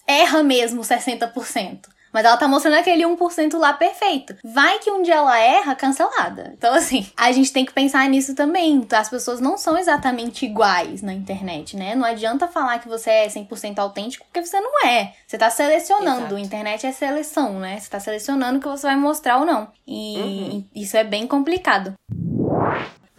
erra 0.07 0.43
mesmo 0.43 0.83
60%. 0.83 1.89
Mas 2.13 2.25
ela 2.25 2.37
tá 2.37 2.49
mostrando 2.49 2.75
aquele 2.79 3.05
1% 3.05 3.57
lá 3.59 3.73
perfeito. 3.73 4.35
Vai 4.45 4.79
que 4.79 4.91
um 4.91 5.03
dia 5.03 5.15
ela 5.17 5.39
erra, 5.39 5.75
cancelada. 5.75 6.53
Então, 6.57 6.75
assim, 6.75 7.07
a 7.17 7.31
gente 7.33 7.53
tem 7.53 7.65
que 7.65 7.73
pensar 7.73 8.09
nisso 8.09 8.35
também. 8.35 8.87
As 8.93 9.09
pessoas 9.09 9.41
não 9.41 9.57
são 9.57 9.79
exatamente 9.79 10.45
iguais 10.45 11.03
na 11.03 11.13
internet, 11.13 11.77
né? 11.77 11.95
Não 11.95 12.05
adianta 12.05 12.49
falar 12.49 12.79
que 12.79 12.89
você 12.89 13.11
é 13.11 13.27
100% 13.29 13.79
autêntico, 13.79 14.25
porque 14.27 14.45
você 14.45 14.61
não 14.61 14.85
é. 14.87 15.13
Você 15.27 15.39
tá 15.39 15.51
selecionando. 15.51 16.21
Exato. 16.21 16.39
Internet 16.39 16.87
é 16.87 16.93
seleção, 16.93 17.59
né? 17.61 17.79
Você 17.79 17.89
tá 17.91 18.01
selecionando 18.01 18.59
o 18.59 18.61
que 18.63 18.69
você 18.69 18.87
vai 18.87 18.97
mostrar 18.97 19.39
ou 19.39 19.45
não. 19.47 19.69
E 19.87 20.17
Uhum. 20.21 20.65
isso 20.75 20.97
é 20.97 21.05
bem 21.05 21.27
complicado. 21.27 21.95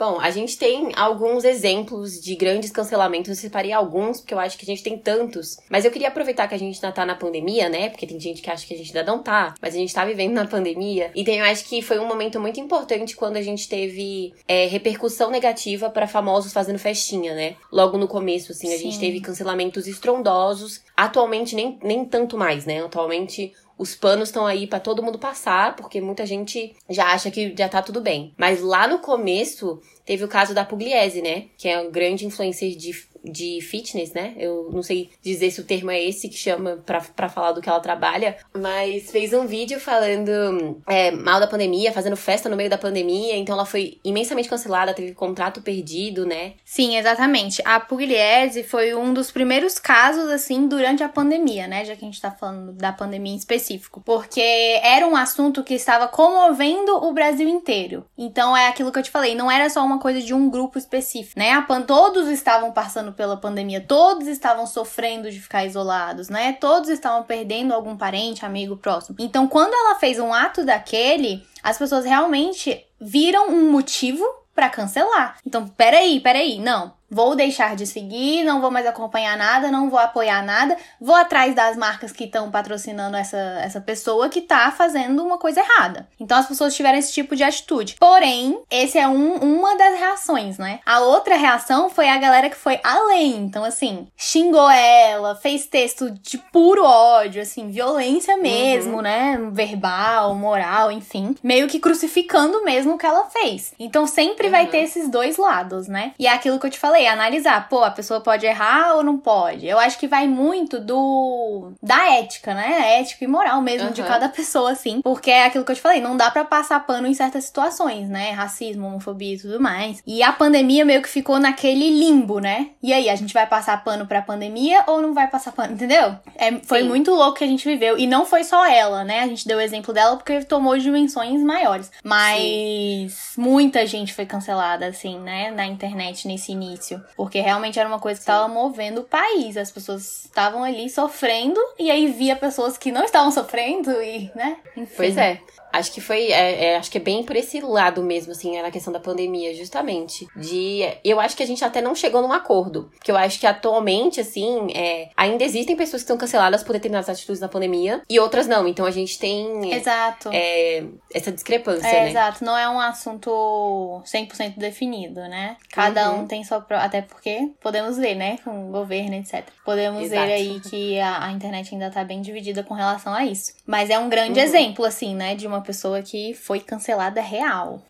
Bom, 0.02 0.20
a 0.20 0.32
gente 0.32 0.58
tem 0.58 0.90
alguns 0.96 1.44
exemplos 1.44 2.20
de 2.20 2.34
grandes 2.34 2.72
cancelamentos. 2.72 3.30
Eu 3.30 3.36
separei 3.36 3.72
alguns, 3.72 4.20
porque 4.20 4.34
eu 4.34 4.40
acho 4.40 4.58
que 4.58 4.66
a 4.66 4.66
gente 4.66 4.82
tem 4.82 4.98
tantos. 4.98 5.58
Mas 5.70 5.86
eu 5.86 5.92
queria 5.92 6.08
aproveitar 6.08 6.48
que 6.48 6.56
a 6.56 6.58
gente 6.58 6.84
ainda 6.84 6.92
tá 6.92 7.06
na 7.06 7.14
pandemia, 7.14 7.70
né? 7.70 7.88
Porque 7.88 8.08
tem 8.08 8.20
gente 8.20 8.42
que 8.42 8.50
acha 8.50 8.66
que 8.66 8.74
a 8.74 8.78
gente 8.78 8.98
ainda 8.98 9.12
não 9.12 9.22
tá, 9.22 9.54
mas 9.62 9.76
a 9.76 9.78
gente 9.78 9.94
tá 9.94 10.04
vivendo 10.04 10.34
na 10.34 10.48
pandemia. 10.48 11.12
Então 11.14 11.32
eu 11.36 11.46
acho 11.46 11.66
que 11.66 11.84
foi 11.84 12.00
um 12.00 12.08
momento 12.08 12.40
muito 12.40 12.60
importante 12.60 13.16
quando 13.16 13.38
a 13.38 13.44
gente 13.44 13.70
teve 13.70 14.34
é, 14.48 14.66
repercussão 14.66 15.30
negativa 15.30 15.88
pra 15.88 16.08
famosos 16.08 16.52
fazendo 16.52 16.80
festinha, 16.80 17.36
né? 17.36 17.56
Logo 17.72 17.96
no 17.96 18.08
começo, 18.08 18.54
assim, 18.54 18.74
a 18.74 18.78
gente 18.80 18.96
Sim. 18.96 19.02
teve 19.02 19.22
cancelamentos 19.22 19.86
estrondosos. 19.86 20.82
Atualmente, 20.98 21.56
nem, 21.56 21.78
nem 21.84 22.06
tanto 22.06 22.36
mais, 22.36 22.66
né? 22.66 22.84
Atualmente. 22.84 23.54
Os 23.78 23.96
panos 23.96 24.30
estão 24.30 24.46
aí 24.46 24.68
pra 24.68 24.80
todo 24.80 25.02
mundo 25.02 25.18
passar, 25.18 25.76
porque 25.76 26.00
muita 26.00 26.24
gente 26.24 26.76
já 26.88 27.14
acha 27.14 27.32
que 27.32 27.56
já 27.58 27.68
tá 27.68 27.82
tudo 27.82 28.00
bem. 28.00 28.32
Mas 28.38 28.62
lá 28.62 28.88
no 28.88 29.00
começo, 29.00 29.82
teve 30.06 30.24
o 30.24 30.28
caso 30.28 30.54
da 30.54 30.66
Pugliese, 30.66 31.22
né? 31.22 31.46
Que 31.58 31.68
é 31.68 31.80
um 31.80 31.92
grande 31.92 32.26
influencer 32.26 32.76
de, 32.76 32.92
de 33.24 33.62
fitness, 33.62 34.14
né? 34.14 34.34
Eu 34.38 34.70
não 34.72 34.84
sei 34.84 35.10
dizer 35.22 35.52
se 35.52 35.62
o 35.62 35.64
termo 35.64 35.92
é 35.92 36.04
esse 36.04 36.30
que 36.30 36.38
chama 36.38 36.84
pra 36.86 37.30
falar 37.30 37.52
do 37.52 37.62
que 37.62 37.70
ela 37.70 37.80
trabalha. 37.80 38.38
Mas 38.58 39.12
fez 39.12 39.34
um 39.34 39.46
vídeo 39.46 39.80
falando 39.80 40.82
é, 40.88 41.12
mal 41.12 41.40
da 41.40 41.48
pandemia, 41.48 41.92
fazendo 41.92 42.18
festa 42.18 42.50
no 42.50 42.58
meio 42.58 42.70
da 42.70 42.78
pandemia. 42.78 43.36
Então 43.36 43.56
ela 43.56 43.66
foi 43.66 44.00
imensamente 44.04 44.50
cancelada, 44.50 44.94
teve 44.94 45.14
contrato 45.14 45.62
perdido, 45.62 46.26
né? 46.26 46.54
Sim, 46.66 46.98
exatamente. 46.98 47.62
A 47.66 47.80
Pugliese 47.80 48.64
foi 48.64 48.94
um 48.94 49.14
dos 49.14 49.32
primeiros 49.32 49.80
casos, 49.80 50.30
assim, 50.30 50.68
durante 50.68 51.04
a 51.04 51.10
pandemia, 51.10 51.68
né? 51.68 51.86
Já 51.86 51.96
que 51.96 52.04
a 52.04 52.08
gente 52.08 52.22
tá 52.22 52.32
falando 52.32 52.74
da 52.74 52.92
pandemia 52.92 53.34
em 53.34 53.38
específico. 53.38 54.02
Porque 54.06 54.42
era 54.84 55.08
um 55.08 55.16
assunto 55.16 55.64
que 55.64 55.74
estava 55.74 56.08
comovendo 56.08 56.96
o 56.98 57.14
Brasil 57.14 57.48
inteiro. 57.48 58.06
Então 58.18 58.56
é 58.56 58.68
aquilo 58.68 58.92
que 58.92 59.00
eu 59.00 59.04
te 59.04 59.12
falei, 59.12 59.36
não 59.36 59.52
era 59.52 59.70
só 59.70 59.84
uma 59.84 59.91
coisa 60.00 60.22
de 60.22 60.34
um 60.34 60.50
grupo 60.50 60.78
específico, 60.78 61.40
né? 61.40 61.52
A 61.52 61.62
pan 61.62 61.82
todos 61.82 62.28
estavam 62.28 62.72
passando 62.72 63.14
pela 63.14 63.38
pandemia, 63.38 63.82
todos 63.82 64.28
estavam 64.28 64.66
sofrendo 64.66 65.32
de 65.32 65.40
ficar 65.40 65.66
isolados, 65.66 66.30
né? 66.30 66.54
Todos 66.54 66.90
estavam 66.90 67.24
perdendo 67.24 67.74
algum 67.74 67.98
parente, 67.98 68.46
amigo 68.46 68.78
próximo. 68.78 69.16
Então, 69.20 69.48
quando 69.48 69.74
ela 69.74 70.00
fez 70.00 70.20
um 70.20 70.34
ato 70.34 70.66
daquele, 70.66 71.46
as 71.64 71.78
pessoas 71.78 72.06
realmente 72.06 72.86
viram 73.00 73.50
um 73.50 73.72
motivo 73.72 74.24
pra 74.54 74.70
cancelar. 74.70 75.38
Então, 75.46 75.68
peraí, 75.68 76.20
peraí, 76.20 76.60
não. 76.60 76.94
Vou 77.12 77.36
deixar 77.36 77.76
de 77.76 77.86
seguir, 77.86 78.44
não 78.46 78.62
vou 78.62 78.72
mais 78.72 78.86
acompanhar 78.88 79.38
nada, 79.38 79.70
não 79.70 79.90
vou 79.90 80.00
apoiar 80.00 80.42
nada, 80.44 80.78
vou 81.00 81.14
atrás 81.16 81.54
das 81.54 81.76
marcas 81.76 82.12
que 82.14 82.24
estão 82.24 82.50
patrocinando 82.50 83.18
essa, 83.18 83.38
essa 83.62 83.82
pessoa 83.82 84.30
que 84.30 84.40
tá 84.42 84.72
fazendo 84.72 85.22
uma 85.24 85.38
coisa 85.38 85.60
errada. 85.60 86.08
Então 86.20 86.38
as 86.38 86.48
pessoas 86.48 86.74
tiveram 86.74 86.98
esse 86.98 87.12
tipo 87.12 87.36
de 87.36 87.44
atitude. 87.44 87.96
Porém, 88.00 88.62
esse 88.72 88.98
é 88.98 89.08
um, 89.08 89.34
uma 89.36 89.76
das 89.76 90.00
reações, 90.00 90.58
né? 90.58 90.80
A 90.86 91.02
outra 91.02 91.36
reação 91.36 91.90
foi 91.90 92.08
a 92.08 92.18
galera 92.18 92.50
que 92.50 92.56
foi 92.56 92.80
além. 92.84 93.38
Então, 93.38 93.64
assim, 93.66 94.08
xingou 94.16 94.70
ela, 94.70 95.36
fez 95.36 95.66
texto 95.68 96.10
de 96.12 96.38
puro 96.38 96.84
ódio, 96.86 97.42
assim, 97.42 97.70
violência 97.70 98.38
mesmo, 98.38 99.02
né? 99.02 99.38
Verbal, 99.52 100.34
moral, 100.36 100.92
enfim. 100.92 101.36
Meio 101.44 101.68
que 101.68 101.80
crucificando 101.80 102.64
mesmo 102.64 102.94
o 102.94 102.98
que 102.98 103.06
ela 103.06 103.26
fez. 103.26 103.74
Então 103.80 104.08
sempre 104.08 104.50
vai 104.50 104.62
Uhum. 104.66 104.72
ter 104.72 104.78
esses 104.84 105.10
dois 105.10 105.38
lados, 105.38 105.88
né? 105.88 106.14
E 106.20 106.28
é 106.28 106.30
aquilo 106.32 106.60
que 106.60 106.66
eu 106.68 106.70
te 106.70 106.80
falei 106.80 107.01
falei, 107.02 107.08
analisar, 107.08 107.68
pô, 107.68 107.84
a 107.84 107.92
pessoa 107.92 108.22
pode 108.22 108.46
errar 108.46 108.96
ou 108.96 109.04
não 109.04 109.18
pode. 109.18 109.68
Eu 109.68 109.80
acho 109.80 109.98
que 109.98 110.08
vai 110.08 110.28
muito 110.28 110.80
do 110.80 111.72
da 111.82 112.14
ética, 112.14 112.54
né? 112.54 113.00
Ética 113.00 113.26
e 113.26 113.28
moral 113.28 113.62
mesmo 113.62 113.88
uhum. 113.88 113.94
de 113.94 114.04
cada 114.04 114.30
pessoa, 114.30 114.72
assim. 114.72 115.02
Porque 115.02 115.32
é 115.32 115.46
aquilo 115.46 115.66
que 115.66 115.72
eu 115.72 115.76
te 115.76 115.82
falei, 115.82 116.02
não 116.02 116.16
dá 116.16 116.30
para 116.30 116.46
passar 116.46 116.86
pano 116.86 117.08
em 117.08 117.14
certas 117.14 117.46
situações, 117.46 118.08
né? 118.10 118.32
Racismo, 118.32 118.88
homofobia 118.88 119.36
e 119.36 119.40
tudo 119.40 119.60
mais. 119.60 120.02
E 120.06 120.22
a 120.22 120.32
pandemia 120.32 120.86
meio 120.86 121.02
que 121.02 121.10
ficou 121.10 121.40
naquele 121.40 121.90
limbo, 121.90 122.40
né? 122.40 122.70
E 122.82 122.94
aí, 122.94 123.10
a 123.10 123.16
gente 123.16 123.34
vai 123.34 123.48
passar 123.48 123.84
pano 123.84 124.06
pra 124.06 124.22
pandemia 124.22 124.84
ou 124.88 125.02
não 125.02 125.14
vai 125.14 125.28
passar 125.28 125.52
pano, 125.52 125.74
entendeu? 125.74 126.16
É, 126.36 126.52
foi 126.64 126.82
Sim. 126.82 126.88
muito 126.88 127.12
louco 127.12 127.38
que 127.38 127.44
a 127.44 127.48
gente 127.48 127.68
viveu. 127.68 127.98
E 127.98 128.06
não 128.06 128.26
foi 128.26 128.44
só 128.44 128.66
ela, 128.66 129.04
né? 129.04 129.22
A 129.22 129.28
gente 129.28 129.48
deu 129.48 129.58
o 129.58 129.62
exemplo 129.62 129.94
dela 129.94 130.18
porque 130.18 130.44
tomou 130.44 130.78
dimensões 130.78 131.42
maiores. 131.44 131.92
Mas 132.04 133.14
Sim. 133.14 133.42
muita 133.42 133.86
gente 133.86 134.14
foi 134.14 134.26
cancelada, 134.26 134.88
assim, 134.88 135.20
né? 135.20 135.52
Na 135.52 135.66
internet 135.66 136.28
nesse 136.28 136.52
início. 136.52 136.91
Porque 137.16 137.40
realmente 137.40 137.80
era 137.80 137.88
uma 137.88 138.00
coisa 138.00 138.18
que 138.18 138.24
estava 138.24 138.48
movendo 138.48 139.02
o 139.02 139.04
país. 139.04 139.58
As 139.58 139.72
pessoas 139.72 140.26
estavam 140.26 140.64
ali 140.64 140.90
sofrendo 140.90 141.60
e 141.78 141.92
aí 141.92 142.08
via 142.08 142.36
pessoas 142.36 142.78
que 142.78 142.92
não 142.92 143.04
estavam 143.04 143.32
sofrendo 143.32 143.92
e, 144.02 144.32
né? 144.36 144.58
Enfim. 144.76 144.94
Pois 144.96 145.18
é. 145.18 145.40
Acho 145.74 145.92
que 145.92 146.02
foi, 146.02 146.32
é, 146.32 146.66
é, 146.66 146.78
acho 146.78 146.92
que 146.92 146.98
é 146.98 147.02
bem 147.02 147.24
por 147.24 147.36
esse 147.36 147.62
lado 147.62 148.04
mesmo, 148.04 148.32
assim, 148.32 148.58
é 148.58 148.62
na 148.62 148.72
questão 148.72 148.92
da 148.92 149.00
pandemia, 149.00 149.54
justamente. 149.56 150.28
De, 150.36 150.82
eu 151.04 151.20
acho 151.20 151.36
que 151.36 151.44
a 151.44 151.48
gente 151.48 151.64
até 151.64 151.82
não 151.82 151.96
chegou 151.96 152.22
num 152.22 152.32
acordo. 152.32 152.90
Porque 152.96 153.12
eu 153.12 153.18
acho 153.18 153.40
que 153.40 153.48
atualmente, 153.48 154.20
assim, 154.20 154.72
é, 154.74 155.10
ainda 155.16 155.44
existem 155.44 155.76
pessoas 155.76 156.02
que 156.02 156.06
estão 156.06 156.18
canceladas 156.18 156.64
por 156.64 156.74
determinadas 156.74 157.10
atitudes 157.10 157.42
na 157.42 157.48
pandemia 157.48 158.02
e 158.10 158.20
outras 158.20 158.48
não. 158.48 158.68
Então 158.68 158.86
a 158.86 158.92
gente 158.92 159.18
tem. 159.18 159.74
Exato. 159.74 160.30
É, 160.32 160.84
essa 161.14 161.32
discrepância, 161.32 161.88
é, 161.88 162.04
né? 162.04 162.10
Exato. 162.10 162.44
Não 162.44 162.58
é 162.58 162.70
um 162.70 162.80
assunto 162.80 164.02
100% 164.06 164.58
definido, 164.58 165.22
né? 165.22 165.58
Cada 165.72 166.12
uhum. 166.12 166.22
um 166.22 166.28
tem 166.28 166.44
sua. 166.44 166.66
Até 166.72 167.02
porque 167.02 167.52
podemos 167.62 167.98
ver, 167.98 168.16
né? 168.16 168.38
Com 168.44 168.70
o 168.70 168.72
governo, 168.72 169.16
etc. 169.16 169.46
Podemos 169.64 170.04
Exato. 170.04 170.28
ver 170.28 170.34
aí 170.34 170.60
que 170.60 171.00
a, 171.00 171.26
a, 171.26 171.32
internet 171.32 171.74
ainda 171.74 171.90
tá 171.90 172.04
bem 172.04 172.22
dividida 172.22 172.64
com 172.64 172.74
relação 172.74 173.14
a 173.14 173.26
isso. 173.26 173.54
Mas 173.66 173.90
é 173.90 173.98
um 173.98 174.10
grande 174.10 174.40
uhum. 174.40 174.46
exemplo, 174.46 174.86
assim, 174.86 175.16
né? 175.16 175.36
De 175.36 175.48
uma 175.48 175.61
pessoa 175.62 176.02
que 176.02 176.34
foi 176.34 176.60
cancelada 176.60 177.22
real. 177.22 177.82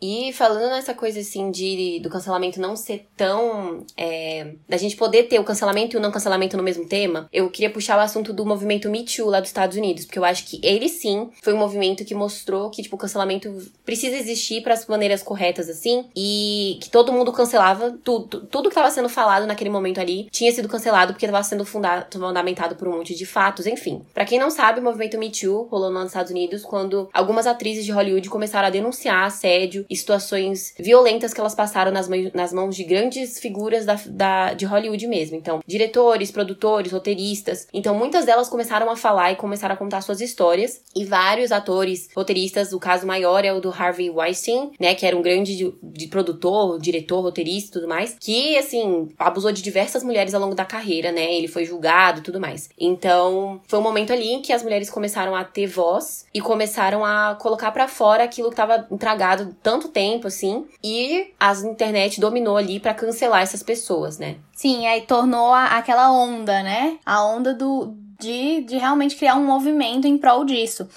E 0.00 0.32
falando 0.32 0.70
nessa 0.70 0.94
coisa 0.94 1.20
assim 1.20 1.50
de 1.50 2.00
do 2.00 2.08
cancelamento 2.08 2.60
não 2.60 2.76
ser 2.76 3.08
tão. 3.16 3.84
É, 3.96 4.52
da 4.68 4.76
gente 4.76 4.96
poder 4.96 5.24
ter 5.24 5.38
o 5.38 5.44
cancelamento 5.44 5.96
e 5.96 5.98
o 5.98 6.00
não 6.00 6.12
cancelamento 6.12 6.56
no 6.56 6.62
mesmo 6.62 6.86
tema, 6.86 7.28
eu 7.32 7.50
queria 7.50 7.70
puxar 7.70 7.96
o 7.96 8.00
assunto 8.00 8.32
do 8.32 8.46
movimento 8.46 8.88
Me 8.88 9.04
Too 9.04 9.28
lá 9.28 9.40
dos 9.40 9.48
Estados 9.48 9.76
Unidos, 9.76 10.04
porque 10.04 10.18
eu 10.18 10.24
acho 10.24 10.44
que 10.44 10.60
ele 10.62 10.88
sim 10.88 11.30
foi 11.42 11.52
um 11.52 11.58
movimento 11.58 12.04
que 12.04 12.14
mostrou 12.14 12.70
que, 12.70 12.82
tipo, 12.82 12.96
o 12.96 12.98
cancelamento 12.98 13.52
precisa 13.84 14.16
existir 14.16 14.62
para 14.62 14.74
as 14.74 14.86
maneiras 14.86 15.22
corretas, 15.22 15.68
assim, 15.68 16.06
e 16.16 16.78
que 16.80 16.90
todo 16.90 17.12
mundo 17.12 17.32
cancelava 17.32 17.98
tudo. 18.04 18.46
Tudo 18.46 18.68
que 18.68 18.74
estava 18.74 18.90
sendo 18.90 19.08
falado 19.08 19.46
naquele 19.46 19.70
momento 19.70 20.00
ali 20.00 20.28
tinha 20.30 20.52
sido 20.52 20.68
cancelado 20.68 21.12
porque 21.12 21.26
estava 21.26 21.42
sendo 21.42 21.64
fundado, 21.64 22.06
fundamentado 22.12 22.76
por 22.76 22.86
um 22.86 22.98
monte 22.98 23.14
de 23.14 23.26
fatos, 23.26 23.66
enfim. 23.66 24.02
para 24.14 24.24
quem 24.24 24.38
não 24.38 24.50
sabe, 24.50 24.80
o 24.80 24.82
movimento 24.82 25.18
Me 25.18 25.30
Too 25.30 25.66
rolou 25.70 25.90
nos 25.90 26.06
Estados 26.06 26.30
Unidos 26.30 26.62
quando 26.62 27.08
algumas 27.12 27.46
atrizes 27.46 27.84
de 27.84 27.92
Hollywood 27.92 28.28
começaram 28.28 28.68
a 28.68 28.70
denunciar 28.70 29.30
assédio 29.58 29.84
e 29.88 29.96
situações 29.96 30.74
violentas 30.78 31.34
que 31.34 31.40
elas 31.40 31.54
passaram 31.54 31.90
nas, 31.90 32.08
nas 32.32 32.52
mãos 32.52 32.76
de 32.76 32.84
grandes 32.84 33.38
figuras 33.38 33.84
da, 33.84 33.98
da, 34.06 34.54
de 34.54 34.64
Hollywood 34.64 35.06
mesmo. 35.06 35.36
Então, 35.36 35.60
diretores, 35.66 36.30
produtores, 36.30 36.92
roteiristas. 36.92 37.66
Então, 37.72 37.94
muitas 37.94 38.24
delas 38.24 38.48
começaram 38.48 38.90
a 38.90 38.96
falar 38.96 39.32
e 39.32 39.36
começaram 39.36 39.74
a 39.74 39.78
contar 39.78 40.00
suas 40.00 40.20
histórias. 40.20 40.80
E 40.94 41.04
vários 41.04 41.52
atores, 41.52 42.08
roteiristas, 42.14 42.72
o 42.72 42.78
caso 42.78 43.06
maior 43.06 43.44
é 43.44 43.52
o 43.52 43.60
do 43.60 43.70
Harvey 43.70 44.10
Weinstein, 44.10 44.72
né? 44.78 44.94
Que 44.94 45.06
era 45.06 45.16
um 45.16 45.22
grande 45.22 45.56
de, 45.56 45.74
de 45.82 46.06
produtor, 46.06 46.78
diretor, 46.78 47.20
roteirista 47.20 47.70
e 47.70 47.72
tudo 47.80 47.88
mais. 47.88 48.16
Que, 48.18 48.56
assim, 48.56 49.08
abusou 49.18 49.52
de 49.52 49.62
diversas 49.62 50.02
mulheres 50.02 50.34
ao 50.34 50.40
longo 50.40 50.54
da 50.54 50.64
carreira, 50.64 51.10
né? 51.12 51.34
Ele 51.34 51.48
foi 51.48 51.64
julgado 51.64 52.20
e 52.20 52.22
tudo 52.22 52.40
mais. 52.40 52.68
Então, 52.78 53.60
foi 53.66 53.78
um 53.78 53.82
momento 53.82 54.12
ali 54.12 54.32
em 54.32 54.42
que 54.42 54.52
as 54.52 54.62
mulheres 54.62 54.90
começaram 54.90 55.34
a 55.34 55.44
ter 55.44 55.66
voz 55.66 56.26
e 56.32 56.40
começaram 56.40 57.04
a 57.04 57.36
colocar 57.40 57.70
para 57.72 57.88
fora 57.88 58.24
aquilo 58.24 58.48
que 58.48 58.54
estava 58.54 58.86
entragado 58.90 59.47
tanto 59.62 59.88
tempo, 59.88 60.26
assim, 60.26 60.66
e 60.82 61.32
a 61.38 61.52
internet 61.52 62.20
dominou 62.20 62.56
ali 62.56 62.80
para 62.80 62.94
cancelar 62.94 63.42
essas 63.42 63.62
pessoas, 63.62 64.18
né? 64.18 64.36
Sim, 64.52 64.86
aí 64.86 65.02
tornou 65.02 65.52
a, 65.52 65.78
aquela 65.78 66.10
onda, 66.12 66.62
né? 66.62 66.98
A 67.04 67.24
onda 67.24 67.54
do, 67.54 67.94
de, 68.18 68.62
de 68.62 68.76
realmente 68.76 69.16
criar 69.16 69.36
um 69.36 69.44
movimento 69.44 70.06
em 70.06 70.18
prol 70.18 70.44
disso. 70.44 70.88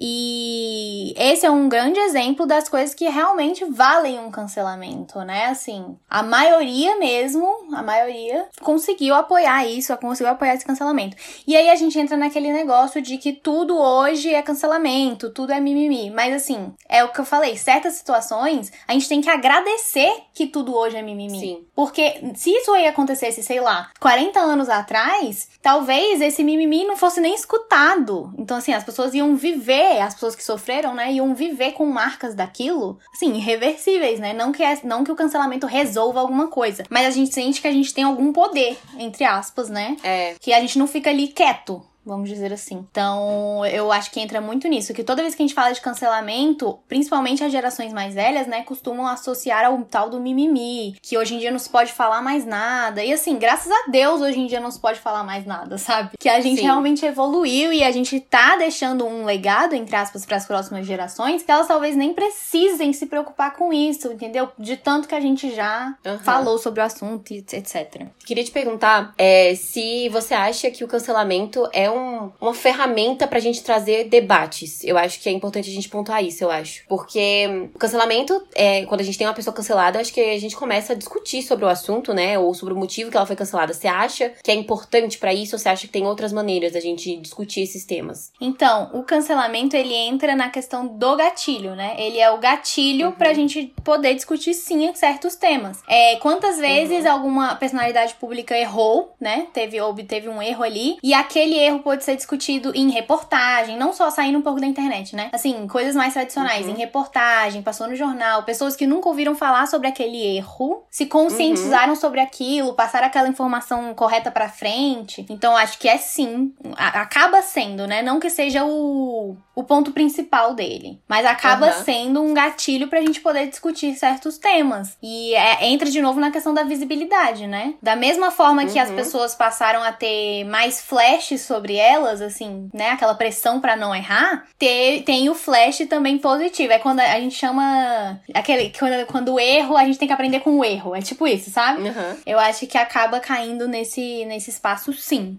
E 0.00 1.12
esse 1.16 1.44
é 1.44 1.50
um 1.50 1.68
grande 1.68 2.00
exemplo 2.00 2.46
das 2.46 2.70
coisas 2.70 2.94
que 2.94 3.06
realmente 3.08 3.66
valem 3.66 4.18
um 4.18 4.30
cancelamento, 4.30 5.18
né? 5.20 5.46
Assim, 5.46 5.94
a 6.08 6.22
maioria 6.22 6.96
mesmo, 6.98 7.46
a 7.74 7.82
maioria 7.82 8.48
conseguiu 8.62 9.14
apoiar 9.14 9.66
isso, 9.66 9.94
conseguiu 9.98 10.32
apoiar 10.32 10.54
esse 10.54 10.64
cancelamento. 10.64 11.16
E 11.46 11.54
aí 11.54 11.68
a 11.68 11.76
gente 11.76 11.98
entra 11.98 12.16
naquele 12.16 12.50
negócio 12.50 13.02
de 13.02 13.18
que 13.18 13.34
tudo 13.34 13.76
hoje 13.76 14.32
é 14.32 14.40
cancelamento, 14.40 15.28
tudo 15.30 15.52
é 15.52 15.60
mimimi. 15.60 16.10
Mas 16.10 16.34
assim, 16.34 16.72
é 16.88 17.04
o 17.04 17.12
que 17.12 17.20
eu 17.20 17.24
falei, 17.26 17.56
certas 17.58 17.94
situações 17.94 18.72
a 18.88 18.92
gente 18.94 19.08
tem 19.08 19.20
que 19.20 19.28
agradecer 19.28 20.10
que 20.32 20.46
tudo 20.46 20.74
hoje 20.74 20.96
é 20.96 21.02
mimimi. 21.02 21.40
Sim. 21.40 21.66
Porque 21.74 22.32
se 22.34 22.50
isso 22.50 22.72
aí 22.72 22.86
acontecesse, 22.86 23.42
sei 23.42 23.60
lá, 23.60 23.90
40 24.00 24.40
anos 24.40 24.70
atrás, 24.70 25.48
talvez 25.60 26.20
esse 26.22 26.42
mimimi 26.42 26.84
não 26.84 26.96
fosse 26.96 27.20
nem 27.20 27.34
escutado. 27.34 28.32
Então, 28.38 28.56
assim, 28.56 28.72
as 28.72 28.84
pessoas 28.84 29.12
iam 29.12 29.36
viver 29.36 29.89
as 29.98 30.14
pessoas 30.14 30.36
que 30.36 30.44
sofreram, 30.44 30.94
né, 30.94 31.12
iam 31.12 31.34
viver 31.34 31.72
com 31.72 31.86
marcas 31.86 32.34
daquilo, 32.34 32.98
assim, 33.12 33.34
irreversíveis, 33.34 34.20
né? 34.20 34.32
Não 34.32 34.52
que, 34.52 34.62
é, 34.62 34.78
não 34.84 35.02
que 35.02 35.12
o 35.12 35.16
cancelamento 35.16 35.66
resolva 35.66 36.20
alguma 36.20 36.48
coisa, 36.48 36.84
mas 36.88 37.06
a 37.06 37.10
gente 37.10 37.34
sente 37.34 37.60
que 37.60 37.68
a 37.68 37.72
gente 37.72 37.92
tem 37.92 38.04
algum 38.04 38.32
poder, 38.32 38.78
entre 38.98 39.24
aspas, 39.24 39.68
né? 39.68 39.96
É. 40.02 40.34
Que 40.40 40.52
a 40.52 40.60
gente 40.60 40.78
não 40.78 40.86
fica 40.86 41.10
ali 41.10 41.28
quieto 41.28 41.82
vamos 42.04 42.28
dizer 42.28 42.52
assim. 42.52 42.86
Então, 42.90 43.64
eu 43.66 43.92
acho 43.92 44.10
que 44.10 44.20
entra 44.20 44.40
muito 44.40 44.66
nisso, 44.68 44.94
que 44.94 45.04
toda 45.04 45.22
vez 45.22 45.34
que 45.34 45.42
a 45.42 45.46
gente 45.46 45.54
fala 45.54 45.72
de 45.72 45.80
cancelamento, 45.80 46.78
principalmente 46.88 47.44
as 47.44 47.52
gerações 47.52 47.92
mais 47.92 48.14
velhas, 48.14 48.46
né, 48.46 48.62
costumam 48.62 49.06
associar 49.06 49.64
ao 49.64 49.82
tal 49.84 50.08
do 50.08 50.20
mimimi, 50.20 50.96
que 51.02 51.18
hoje 51.18 51.34
em 51.34 51.38
dia 51.38 51.50
não 51.50 51.58
se 51.58 51.68
pode 51.68 51.92
falar 51.92 52.22
mais 52.22 52.44
nada. 52.44 53.04
E 53.04 53.12
assim, 53.12 53.38
graças 53.38 53.70
a 53.70 53.90
Deus, 53.90 54.20
hoje 54.20 54.40
em 54.40 54.46
dia 54.46 54.60
não 54.60 54.70
se 54.70 54.80
pode 54.80 54.98
falar 54.98 55.22
mais 55.22 55.44
nada, 55.44 55.76
sabe? 55.78 56.10
Que 56.18 56.28
a 56.28 56.40
gente 56.40 56.58
Sim. 56.58 56.64
realmente 56.64 57.04
evoluiu 57.04 57.72
e 57.72 57.82
a 57.82 57.90
gente 57.90 58.18
tá 58.20 58.56
deixando 58.56 59.06
um 59.06 59.24
legado, 59.24 59.74
entre 59.74 59.94
aspas, 59.96 60.24
para 60.24 60.36
as 60.36 60.46
próximas 60.46 60.86
gerações, 60.86 61.42
que 61.42 61.50
elas 61.50 61.68
talvez 61.68 61.96
nem 61.96 62.14
precisem 62.14 62.92
se 62.92 63.06
preocupar 63.06 63.54
com 63.56 63.72
isso, 63.72 64.12
entendeu? 64.12 64.48
De 64.58 64.76
tanto 64.76 65.08
que 65.08 65.14
a 65.14 65.20
gente 65.20 65.54
já 65.54 65.94
uhum. 66.04 66.18
falou 66.20 66.58
sobre 66.58 66.80
o 66.80 66.84
assunto, 66.84 67.32
etc. 67.32 68.06
Queria 68.24 68.44
te 68.44 68.50
perguntar 68.50 69.12
é, 69.18 69.54
se 69.54 70.08
você 70.08 70.34
acha 70.34 70.70
que 70.70 70.84
o 70.84 70.88
cancelamento 70.88 71.68
é 71.72 71.89
um, 71.90 72.30
uma 72.40 72.54
ferramenta 72.54 73.26
pra 73.26 73.40
gente 73.40 73.62
trazer 73.62 74.04
debates. 74.08 74.82
Eu 74.84 74.96
acho 74.98 75.20
que 75.20 75.28
é 75.28 75.32
importante 75.32 75.70
a 75.70 75.72
gente 75.72 75.88
pontuar 75.88 76.24
isso, 76.24 76.44
eu 76.44 76.50
acho. 76.50 76.84
Porque 76.88 77.46
o 77.74 77.78
cancelamento, 77.78 78.42
é, 78.54 78.84
quando 78.86 79.00
a 79.00 79.04
gente 79.04 79.18
tem 79.18 79.26
uma 79.26 79.34
pessoa 79.34 79.54
cancelada, 79.54 80.00
acho 80.00 80.12
que 80.12 80.20
a 80.20 80.38
gente 80.38 80.56
começa 80.56 80.92
a 80.92 80.96
discutir 80.96 81.42
sobre 81.42 81.64
o 81.64 81.68
assunto, 81.68 82.12
né? 82.12 82.38
Ou 82.38 82.54
sobre 82.54 82.74
o 82.74 82.76
motivo 82.76 83.10
que 83.10 83.16
ela 83.16 83.26
foi 83.26 83.36
cancelada. 83.36 83.72
Você 83.72 83.88
acha 83.88 84.32
que 84.42 84.50
é 84.50 84.54
importante 84.54 85.18
para 85.18 85.32
isso 85.32 85.54
ou 85.54 85.58
você 85.58 85.68
acha 85.68 85.86
que 85.86 85.92
tem 85.92 86.06
outras 86.06 86.32
maneiras 86.32 86.72
da 86.72 86.80
gente 86.80 87.16
discutir 87.16 87.62
esses 87.62 87.84
temas? 87.84 88.32
Então, 88.40 88.90
o 88.92 89.02
cancelamento 89.02 89.76
ele 89.76 89.94
entra 89.94 90.34
na 90.34 90.50
questão 90.50 90.86
do 90.86 91.16
gatilho, 91.16 91.74
né? 91.74 91.94
Ele 91.98 92.18
é 92.18 92.30
o 92.30 92.38
gatilho 92.38 93.08
uhum. 93.08 93.12
pra 93.12 93.32
gente 93.32 93.72
poder 93.84 94.14
discutir 94.14 94.54
sim 94.54 94.80
certos 94.94 95.34
temas. 95.34 95.82
É, 95.86 96.16
quantas 96.16 96.58
vezes 96.58 97.04
uhum. 97.04 97.12
alguma 97.12 97.54
personalidade 97.56 98.14
pública 98.14 98.56
errou, 98.56 99.14
né? 99.20 99.46
Teve, 99.52 99.80
obteve 99.80 100.28
um 100.28 100.42
erro 100.42 100.62
ali, 100.62 100.98
e 101.02 101.12
aquele 101.12 101.58
erro 101.58 101.79
pode 101.80 102.04
ser 102.04 102.16
discutido 102.16 102.72
em 102.74 102.90
reportagem, 102.90 103.76
não 103.76 103.92
só 103.92 104.10
saindo 104.10 104.38
um 104.38 104.42
pouco 104.42 104.60
da 104.60 104.66
internet, 104.66 105.14
né? 105.14 105.30
Assim, 105.32 105.66
coisas 105.66 105.94
mais 105.94 106.12
tradicionais, 106.12 106.66
uhum. 106.66 106.72
em 106.72 106.76
reportagem, 106.76 107.62
passou 107.62 107.88
no 107.88 107.96
jornal, 107.96 108.42
pessoas 108.44 108.76
que 108.76 108.86
nunca 108.86 109.08
ouviram 109.08 109.34
falar 109.34 109.66
sobre 109.66 109.88
aquele 109.88 110.36
erro, 110.36 110.84
se 110.90 111.06
conscientizaram 111.06 111.90
uhum. 111.90 111.96
sobre 111.96 112.20
aquilo, 112.20 112.74
passaram 112.74 113.06
aquela 113.06 113.28
informação 113.28 113.94
correta 113.94 114.30
para 114.30 114.48
frente. 114.48 115.24
Então, 115.28 115.56
acho 115.56 115.78
que 115.78 115.88
é 115.88 115.98
sim, 115.98 116.54
acaba 116.76 117.42
sendo, 117.42 117.86
né? 117.86 118.02
Não 118.02 118.20
que 118.20 118.30
seja 118.30 118.64
o, 118.64 119.36
o 119.54 119.64
ponto 119.64 119.92
principal 119.92 120.54
dele, 120.54 121.00
mas 121.08 121.26
acaba 121.26 121.66
uhum. 121.66 121.84
sendo 121.84 122.22
um 122.22 122.34
gatilho 122.34 122.88
pra 122.88 123.00
gente 123.00 123.20
poder 123.20 123.46
discutir 123.48 123.94
certos 123.94 124.38
temas. 124.38 124.96
E 125.02 125.34
é, 125.34 125.66
entra 125.66 125.90
de 125.90 126.00
novo 126.00 126.20
na 126.20 126.30
questão 126.30 126.54
da 126.54 126.62
visibilidade, 126.62 127.46
né? 127.46 127.74
Da 127.82 127.96
mesma 127.96 128.30
forma 128.30 128.64
que 128.66 128.78
as 128.78 128.90
uhum. 128.90 128.96
pessoas 128.96 129.34
passaram 129.34 129.82
a 129.82 129.92
ter 129.92 130.44
mais 130.44 130.80
flashes 130.80 131.42
sobre 131.42 131.69
sobre 131.70 131.76
elas, 131.76 132.20
assim, 132.20 132.68
né? 132.74 132.90
Aquela 132.90 133.14
pressão 133.14 133.60
para 133.60 133.76
não 133.76 133.94
errar, 133.94 134.44
ter, 134.58 135.02
tem 135.02 135.28
o 135.28 135.34
flash 135.34 135.86
também 135.88 136.18
positivo. 136.18 136.72
É 136.72 136.78
quando 136.78 137.00
a 137.00 137.20
gente 137.20 137.34
chama. 137.34 138.20
Aquele, 138.34 138.72
quando, 138.76 139.06
quando 139.06 139.34
o 139.34 139.40
erro, 139.40 139.76
a 139.76 139.84
gente 139.84 139.98
tem 139.98 140.08
que 140.08 140.14
aprender 140.14 140.40
com 140.40 140.58
o 140.58 140.64
erro. 140.64 140.94
É 140.94 141.00
tipo 141.00 141.26
isso, 141.26 141.50
sabe? 141.50 141.82
Uhum. 141.82 142.16
Eu 142.26 142.38
acho 142.38 142.66
que 142.66 142.76
acaba 142.76 143.20
caindo 143.20 143.68
nesse, 143.68 144.24
nesse 144.26 144.50
espaço, 144.50 144.92
sim. 144.92 145.38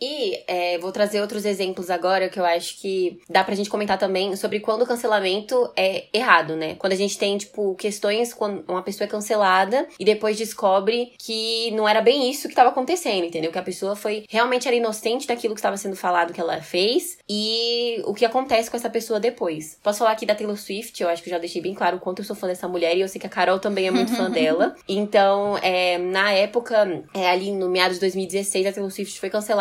E 0.00 0.42
é, 0.46 0.78
vou 0.78 0.92
trazer 0.92 1.20
outros 1.20 1.44
exemplos 1.44 1.90
agora 1.90 2.28
que 2.28 2.38
eu 2.38 2.44
acho 2.44 2.78
que 2.80 3.18
dá 3.28 3.42
pra 3.42 3.54
gente 3.54 3.70
comentar 3.70 3.98
também 3.98 4.36
sobre 4.36 4.60
quando 4.60 4.82
o 4.82 4.86
cancelamento 4.86 5.72
é 5.76 6.04
errado, 6.12 6.54
né? 6.54 6.74
Quando 6.74 6.92
a 6.92 6.96
gente 6.96 7.18
tem, 7.18 7.36
tipo, 7.38 7.74
questões 7.76 8.34
quando 8.34 8.64
uma 8.68 8.82
pessoa 8.82 9.06
é 9.06 9.10
cancelada 9.10 9.86
e 9.98 10.04
depois 10.04 10.36
descobre 10.36 11.12
que 11.18 11.70
não 11.72 11.88
era 11.88 12.00
bem 12.00 12.30
isso 12.30 12.42
que 12.42 12.48
estava 12.48 12.68
acontecendo, 12.68 13.24
entendeu? 13.24 13.50
Que 13.50 13.58
a 13.58 13.62
pessoa 13.62 13.96
foi 13.96 14.24
realmente 14.28 14.68
era 14.68 14.76
inocente 14.76 15.26
daquilo 15.26 15.54
que 15.54 15.60
estava 15.60 15.76
sendo 15.76 15.96
falado 15.96 16.32
que 16.32 16.40
ela 16.40 16.60
fez 16.60 17.18
e 17.28 18.02
o 18.04 18.12
que 18.12 18.24
acontece 18.24 18.70
com 18.70 18.76
essa 18.76 18.90
pessoa 18.90 19.18
depois. 19.18 19.78
Posso 19.82 20.00
falar 20.00 20.12
aqui 20.12 20.26
da 20.26 20.34
Taylor 20.34 20.56
Swift, 20.56 21.02
eu 21.02 21.08
acho 21.08 21.22
que 21.22 21.30
eu 21.30 21.32
já 21.32 21.38
deixei 21.38 21.62
bem 21.62 21.74
claro 21.74 21.96
o 21.96 22.00
quanto 22.00 22.20
eu 22.20 22.24
sou 22.24 22.36
fã 22.36 22.46
dessa 22.46 22.68
mulher 22.68 22.96
e 22.96 23.00
eu 23.00 23.08
sei 23.08 23.20
que 23.20 23.26
a 23.26 23.30
Carol 23.30 23.58
também 23.58 23.86
é 23.86 23.90
muito 23.90 24.14
fã 24.14 24.28
dela. 24.30 24.74
Então, 24.86 25.56
é, 25.62 25.96
na 25.96 26.32
época, 26.32 27.02
é, 27.14 27.30
ali 27.30 27.50
no 27.52 27.68
meados 27.68 27.96
de 27.96 28.00
2016, 28.00 28.66
a 28.66 28.72
Taylor 28.72 28.90
Swift 28.90 29.18
foi 29.18 29.30
cancelada 29.30 29.55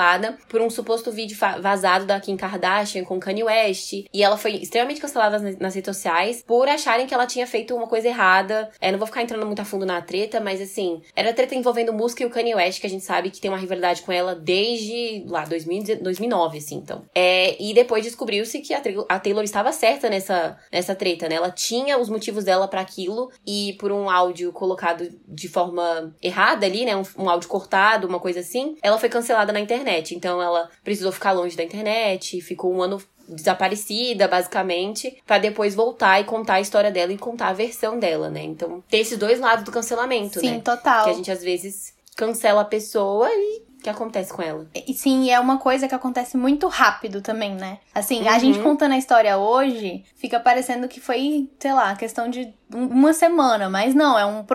por 0.49 0.61
um 0.61 0.69
suposto 0.69 1.11
vídeo 1.11 1.37
vazado 1.61 2.05
da 2.05 2.19
Kim 2.19 2.37
Kardashian 2.37 3.03
com 3.03 3.19
Kanye 3.19 3.43
West. 3.43 3.93
E 4.13 4.23
ela 4.23 4.37
foi 4.37 4.55
extremamente 4.55 5.01
cancelada 5.01 5.39
nas, 5.59 5.75
redes 5.75 5.95
sociais 5.95 6.43
por 6.45 6.67
acharem 6.67 7.07
que 7.07 7.13
ela 7.13 7.25
tinha 7.25 7.45
feito 7.47 7.75
uma 7.75 7.87
coisa 7.87 8.07
errada. 8.07 8.69
É, 8.79 8.91
não 8.91 8.97
vou 8.99 9.07
ficar 9.07 9.21
entrando 9.21 9.45
muito 9.45 9.61
a 9.61 9.65
fundo 9.65 9.85
na 9.85 10.01
treta, 10.01 10.39
mas 10.39 10.61
assim, 10.61 11.01
era 11.15 11.33
treta 11.33 11.55
envolvendo 11.55 11.93
música 11.93 12.23
e 12.23 12.25
o 12.25 12.29
Kanye 12.29 12.55
West, 12.55 12.79
que 12.79 12.87
a 12.87 12.89
gente 12.89 13.03
sabe 13.03 13.29
que 13.29 13.41
tem 13.41 13.49
uma 13.49 13.57
rivalidade 13.57 14.01
com 14.01 14.11
ela 14.11 14.35
desde 14.35 15.25
lá 15.27 15.45
2000, 15.45 16.01
2009, 16.01 16.57
assim, 16.57 16.75
então. 16.75 17.03
É, 17.13 17.61
e 17.61 17.73
depois 17.73 18.03
descobriu-se 18.03 18.59
que 18.59 18.73
a, 18.73 18.81
a, 19.09 19.19
Taylor 19.19 19.43
estava 19.43 19.71
certa 19.71 20.09
nessa, 20.09 20.57
nessa 20.71 20.95
treta, 20.95 21.27
né? 21.27 21.35
Ela 21.35 21.51
tinha 21.51 21.97
os 21.97 22.09
motivos 22.09 22.43
dela 22.43 22.67
para 22.67 22.81
aquilo 22.81 23.31
e 23.45 23.73
por 23.79 23.91
um 23.91 24.09
áudio 24.09 24.51
colocado 24.51 25.07
de 25.27 25.47
forma 25.47 26.13
errada 26.21 26.65
ali, 26.65 26.85
né? 26.85 26.95
Um, 26.95 27.03
um 27.17 27.29
áudio 27.29 27.49
cortado, 27.49 28.07
uma 28.07 28.19
coisa 28.19 28.39
assim, 28.39 28.77
ela 28.81 28.97
foi 28.97 29.09
cancelada 29.09 29.51
na 29.51 29.59
internet. 29.59 29.84
Então 30.13 30.41
ela 30.41 30.69
precisou 30.83 31.11
ficar 31.11 31.31
longe 31.31 31.55
da 31.55 31.63
internet, 31.63 32.41
ficou 32.41 32.73
um 32.73 32.81
ano 32.81 33.01
desaparecida, 33.27 34.27
basicamente, 34.27 35.21
para 35.25 35.37
depois 35.37 35.73
voltar 35.73 36.19
e 36.19 36.23
contar 36.23 36.55
a 36.55 36.61
história 36.61 36.91
dela 36.91 37.11
e 37.11 37.17
contar 37.17 37.47
a 37.47 37.53
versão 37.53 37.99
dela, 37.99 38.29
né? 38.29 38.43
Então, 38.43 38.83
tem 38.89 39.01
esses 39.01 39.17
dois 39.17 39.39
lados 39.39 39.65
do 39.65 39.71
cancelamento, 39.71 40.39
Sim, 40.39 40.47
né? 40.47 40.53
Sim, 40.55 40.59
total. 40.61 41.05
Que 41.05 41.09
a 41.09 41.13
gente 41.13 41.31
às 41.31 41.43
vezes 41.43 41.93
cancela 42.15 42.61
a 42.61 42.65
pessoa 42.65 43.27
e 43.29 43.63
o 43.79 43.83
que 43.83 43.89
acontece 43.89 44.33
com 44.33 44.41
ela. 44.41 44.67
E 44.73 44.93
sim, 44.93 45.29
é 45.29 45.39
uma 45.39 45.57
coisa 45.57 45.87
que 45.87 45.93
acontece 45.93 46.37
muito 46.37 46.67
rápido 46.67 47.21
também, 47.21 47.55
né? 47.55 47.79
Assim, 47.93 48.21
uhum. 48.21 48.29
a 48.29 48.39
gente 48.39 48.59
contando 48.59 48.93
a 48.93 48.97
história 48.97 49.37
hoje, 49.37 50.03
fica 50.15 50.39
parecendo 50.39 50.87
que 50.87 50.99
foi, 50.99 51.49
sei 51.59 51.73
lá, 51.73 51.95
questão 51.95 52.29
de 52.29 52.53
uma 52.73 53.13
semana, 53.13 53.69
mas 53.69 53.93
não, 53.93 54.17
é 54.17 54.25
um 54.25 54.45